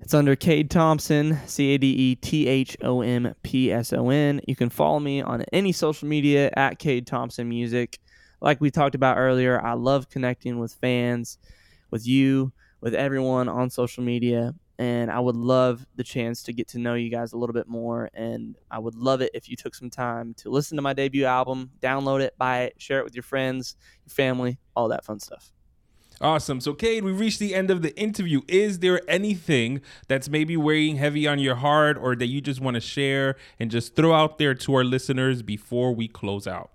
it's 0.01 0.15
under 0.15 0.37
Cade 0.37 0.71
Thompson, 0.71 1.39
C 1.47 1.75
A 1.75 1.79
D 1.79 1.87
E 1.87 2.15
T 2.17 2.47
H 2.47 2.77
O 2.83 3.01
M 3.01 3.35
P 3.43 3.73
S 3.73 3.93
O 3.93 4.11
N. 4.11 4.41
You 4.47 4.57
can 4.57 4.69
follow 4.69 4.99
me 5.01 5.23
on 5.23 5.45
any 5.53 5.73
social 5.73 6.09
media 6.09 6.51
at 6.57 6.79
Cade 6.79 7.07
Thompson 7.07 7.49
Music. 7.49 7.99
Like 8.41 8.61
we 8.61 8.71
talked 8.71 8.95
about 8.95 9.17
earlier, 9.17 9.61
I 9.65 9.75
love 9.75 10.11
connecting 10.11 10.59
with 10.59 10.75
fans, 10.75 11.39
with 11.91 12.07
you, 12.07 12.53
with 12.81 12.95
everyone 12.95 13.49
on 13.49 13.71
social 13.71 14.05
media. 14.05 14.55
And 14.79 15.11
I 15.11 15.21
would 15.21 15.37
love 15.37 15.87
the 15.95 16.03
chance 16.03 16.43
to 16.43 16.53
get 16.53 16.69
to 16.69 16.79
know 16.79 16.95
you 16.95 17.09
guys 17.09 17.33
a 17.33 17.39
little 17.39 17.55
bit 17.55 17.69
more. 17.69 18.11
And 18.13 18.57
I 18.71 18.81
would 18.81 18.97
love 18.97 19.23
it 19.23 19.31
if 19.33 19.49
you 19.49 19.57
took 19.57 19.75
some 19.75 19.89
time 19.89 20.35
to 20.39 20.51
listen 20.51 20.77
to 20.77 20.83
my 20.83 20.93
debut 20.93 21.25
album, 21.25 21.71
download 21.81 22.21
it, 22.21 22.37
buy 22.37 22.65
it, 22.65 22.75
share 22.77 22.99
it 22.99 23.05
with 23.05 23.15
your 23.15 23.23
friends, 23.23 23.77
your 24.05 24.13
family, 24.13 24.59
all 24.75 24.89
that 24.89 25.05
fun 25.05 25.21
stuff. 25.21 25.54
Awesome. 26.21 26.61
So, 26.61 26.75
Cade, 26.75 27.05
we 27.05 27.13
reached 27.13 27.39
the 27.39 27.55
end 27.55 27.71
of 27.71 27.83
the 27.83 27.97
interview. 27.99 28.43
Is 28.47 28.79
there 28.79 29.01
anything 29.09 29.81
that's 30.09 30.29
maybe 30.29 30.57
weighing 30.57 30.97
heavy 30.97 31.27
on 31.27 31.39
your 31.39 31.57
heart 31.57 31.99
or 31.99 32.15
that 32.17 32.27
you 32.27 32.41
just 32.41 32.61
want 32.61 32.77
to 32.77 32.81
share 32.81 33.37
and 33.59 33.71
just 33.71 33.97
throw 33.97 34.13
out 34.13 34.39
there 34.39 34.55
to 34.55 34.75
our 34.75 34.85
listeners 34.85 35.43
before 35.43 35.95
we 35.95 36.07
close 36.07 36.47
out? 36.47 36.71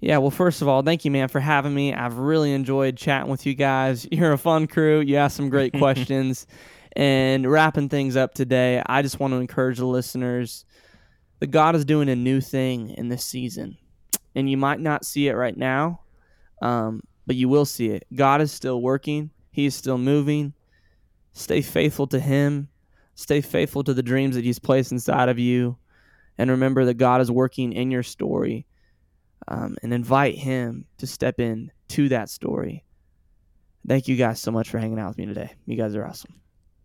Yeah, 0.00 0.16
well, 0.16 0.30
first 0.30 0.62
of 0.62 0.68
all, 0.68 0.82
thank 0.82 1.04
you, 1.04 1.10
man, 1.10 1.28
for 1.28 1.40
having 1.40 1.74
me. 1.74 1.92
I've 1.92 2.16
really 2.16 2.54
enjoyed 2.54 2.96
chatting 2.96 3.30
with 3.30 3.44
you 3.44 3.54
guys. 3.54 4.08
You're 4.10 4.32
a 4.32 4.38
fun 4.38 4.66
crew. 4.66 5.00
You 5.00 5.16
asked 5.16 5.36
some 5.36 5.50
great 5.50 5.72
questions. 5.78 6.46
And 6.96 7.48
wrapping 7.48 7.88
things 7.88 8.16
up 8.16 8.34
today, 8.34 8.82
I 8.84 9.02
just 9.02 9.20
want 9.20 9.32
to 9.32 9.36
encourage 9.36 9.78
the 9.78 9.86
listeners 9.86 10.64
that 11.38 11.48
God 11.48 11.76
is 11.76 11.84
doing 11.84 12.08
a 12.08 12.16
new 12.16 12.40
thing 12.40 12.90
in 12.90 13.08
this 13.08 13.24
season. 13.24 13.76
And 14.34 14.50
you 14.50 14.56
might 14.56 14.80
not 14.80 15.04
see 15.04 15.28
it 15.28 15.34
right 15.34 15.56
now, 15.56 16.00
um, 16.62 17.02
but 17.30 17.36
you 17.36 17.48
will 17.48 17.64
see 17.64 17.90
it. 17.90 18.04
God 18.12 18.40
is 18.40 18.50
still 18.50 18.82
working, 18.82 19.30
He 19.52 19.64
is 19.64 19.76
still 19.76 19.98
moving. 19.98 20.52
Stay 21.32 21.62
faithful 21.62 22.08
to 22.08 22.18
Him, 22.18 22.66
stay 23.14 23.40
faithful 23.40 23.84
to 23.84 23.94
the 23.94 24.02
dreams 24.02 24.34
that 24.34 24.44
He's 24.44 24.58
placed 24.58 24.90
inside 24.90 25.28
of 25.28 25.38
you. 25.38 25.76
And 26.38 26.50
remember 26.50 26.84
that 26.86 26.94
God 26.94 27.20
is 27.20 27.30
working 27.30 27.72
in 27.72 27.92
your 27.92 28.02
story 28.02 28.66
um, 29.46 29.76
and 29.80 29.94
invite 29.94 30.38
Him 30.38 30.86
to 30.98 31.06
step 31.06 31.38
in 31.38 31.70
to 31.90 32.08
that 32.08 32.30
story. 32.30 32.82
Thank 33.86 34.08
you 34.08 34.16
guys 34.16 34.40
so 34.40 34.50
much 34.50 34.68
for 34.68 34.80
hanging 34.80 34.98
out 34.98 35.10
with 35.10 35.18
me 35.18 35.26
today. 35.26 35.52
You 35.66 35.76
guys 35.76 35.94
are 35.94 36.04
awesome. 36.04 36.34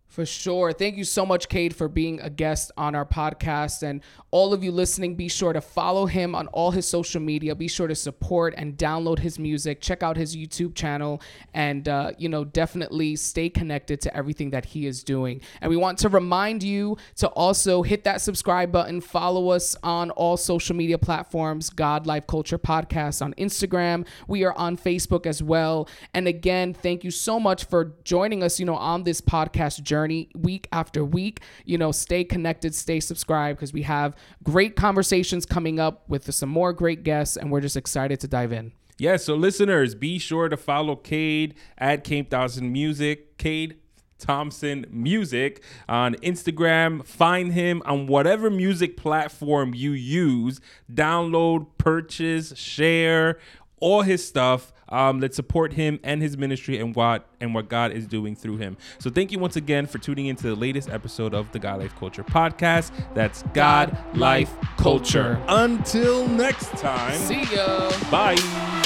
For 0.08 0.24
sure. 0.24 0.72
Thank 0.72 0.96
you 0.96 1.04
so 1.04 1.26
much, 1.26 1.48
Cade, 1.48 1.74
for 1.74 1.88
being 1.88 2.20
a 2.20 2.30
guest 2.30 2.70
on 2.76 2.94
our 2.94 3.04
podcast. 3.04 3.82
And 3.82 4.00
all 4.30 4.54
of 4.54 4.62
you 4.64 4.70
listening, 4.72 5.14
be 5.14 5.28
sure 5.28 5.52
to 5.52 5.60
follow 5.60 6.06
him 6.06 6.34
on 6.34 6.46
all 6.48 6.70
his 6.70 6.86
social 6.86 7.20
media. 7.20 7.54
Be 7.54 7.68
sure 7.68 7.86
to 7.86 7.94
support 7.94 8.54
and 8.56 8.78
download 8.78 9.18
his 9.18 9.38
music. 9.38 9.80
Check 9.80 10.02
out 10.02 10.16
his 10.16 10.34
YouTube 10.34 10.74
channel 10.74 11.20
and, 11.52 11.86
uh, 11.88 12.12
you 12.18 12.28
know, 12.28 12.44
definitely 12.44 13.16
stay 13.16 13.50
connected 13.50 14.00
to 14.02 14.16
everything 14.16 14.50
that 14.50 14.66
he 14.66 14.86
is 14.86 15.02
doing. 15.04 15.42
And 15.60 15.68
we 15.68 15.76
want 15.76 15.98
to 15.98 16.08
remind 16.08 16.62
you 16.62 16.96
to 17.16 17.28
also 17.28 17.82
hit 17.82 18.04
that 18.04 18.22
subscribe 18.22 18.72
button. 18.72 19.00
Follow 19.00 19.50
us 19.50 19.76
on 19.82 20.10
all 20.12 20.36
social 20.36 20.76
media 20.76 20.98
platforms 20.98 21.68
God 21.68 22.06
Life 22.06 22.26
Culture 22.26 22.58
Podcast 22.58 23.20
on 23.20 23.34
Instagram. 23.34 24.06
We 24.28 24.44
are 24.44 24.54
on 24.54 24.78
Facebook 24.78 25.26
as 25.26 25.42
well. 25.42 25.88
And 26.14 26.26
again, 26.26 26.72
thank 26.72 27.04
you 27.04 27.10
so 27.10 27.38
much 27.38 27.64
for 27.64 27.92
joining 28.04 28.42
us, 28.42 28.58
you 28.58 28.64
know, 28.64 28.76
on 28.76 29.02
this 29.02 29.20
podcast 29.20 29.82
journey 29.82 29.95
journey 29.96 30.28
week 30.36 30.68
after 30.72 31.04
week. 31.04 31.40
You 31.64 31.78
know, 31.78 31.90
stay 31.90 32.22
connected, 32.22 32.74
stay 32.74 33.00
subscribed 33.00 33.58
because 33.58 33.72
we 33.72 33.82
have 33.82 34.14
great 34.42 34.76
conversations 34.76 35.46
coming 35.46 35.80
up 35.80 36.08
with 36.08 36.32
some 36.34 36.50
more 36.50 36.72
great 36.72 37.02
guests, 37.02 37.36
and 37.36 37.50
we're 37.50 37.62
just 37.62 37.76
excited 37.76 38.20
to 38.20 38.28
dive 38.28 38.52
in. 38.52 38.72
Yeah, 38.98 39.16
so 39.16 39.34
listeners, 39.34 39.94
be 39.94 40.18
sure 40.18 40.48
to 40.48 40.56
follow 40.56 40.96
Cade 40.96 41.54
at 41.78 42.04
Cade 42.04 42.30
Thompson 42.30 42.72
Music. 42.72 43.38
Cade 43.38 43.76
Thompson 44.18 44.86
Music 44.90 45.62
on 45.88 46.14
Instagram. 46.16 47.04
Find 47.04 47.52
him 47.52 47.82
on 47.84 48.06
whatever 48.06 48.50
music 48.50 48.96
platform 48.96 49.74
you 49.74 49.92
use. 49.92 50.60
Download, 50.92 51.66
purchase, 51.78 52.56
share 52.56 53.38
all 53.80 54.02
his 54.02 54.26
stuff. 54.26 54.72
Um, 54.88 55.20
let's 55.20 55.36
support 55.36 55.72
him 55.72 56.00
and 56.02 56.22
his 56.22 56.36
ministry 56.36 56.78
and 56.78 56.94
what 56.94 57.26
and 57.40 57.54
what 57.54 57.68
God 57.68 57.92
is 57.92 58.06
doing 58.06 58.36
through 58.36 58.58
him. 58.58 58.76
So 58.98 59.10
thank 59.10 59.32
you 59.32 59.38
once 59.38 59.56
again 59.56 59.86
for 59.86 59.98
tuning 59.98 60.26
into 60.26 60.44
the 60.44 60.54
latest 60.56 60.88
episode 60.88 61.34
of 61.34 61.50
the 61.52 61.58
God 61.58 61.80
Life 61.80 61.94
Culture 61.96 62.24
podcast. 62.24 62.92
That's 63.14 63.42
God, 63.54 63.90
God 63.90 64.16
Life 64.16 64.54
Culture. 64.76 64.86
Culture. 64.86 65.42
Until 65.48 66.28
next 66.28 66.70
time. 66.76 67.18
See 67.18 67.42
ya. 67.54 67.90
Bye. 68.10 68.85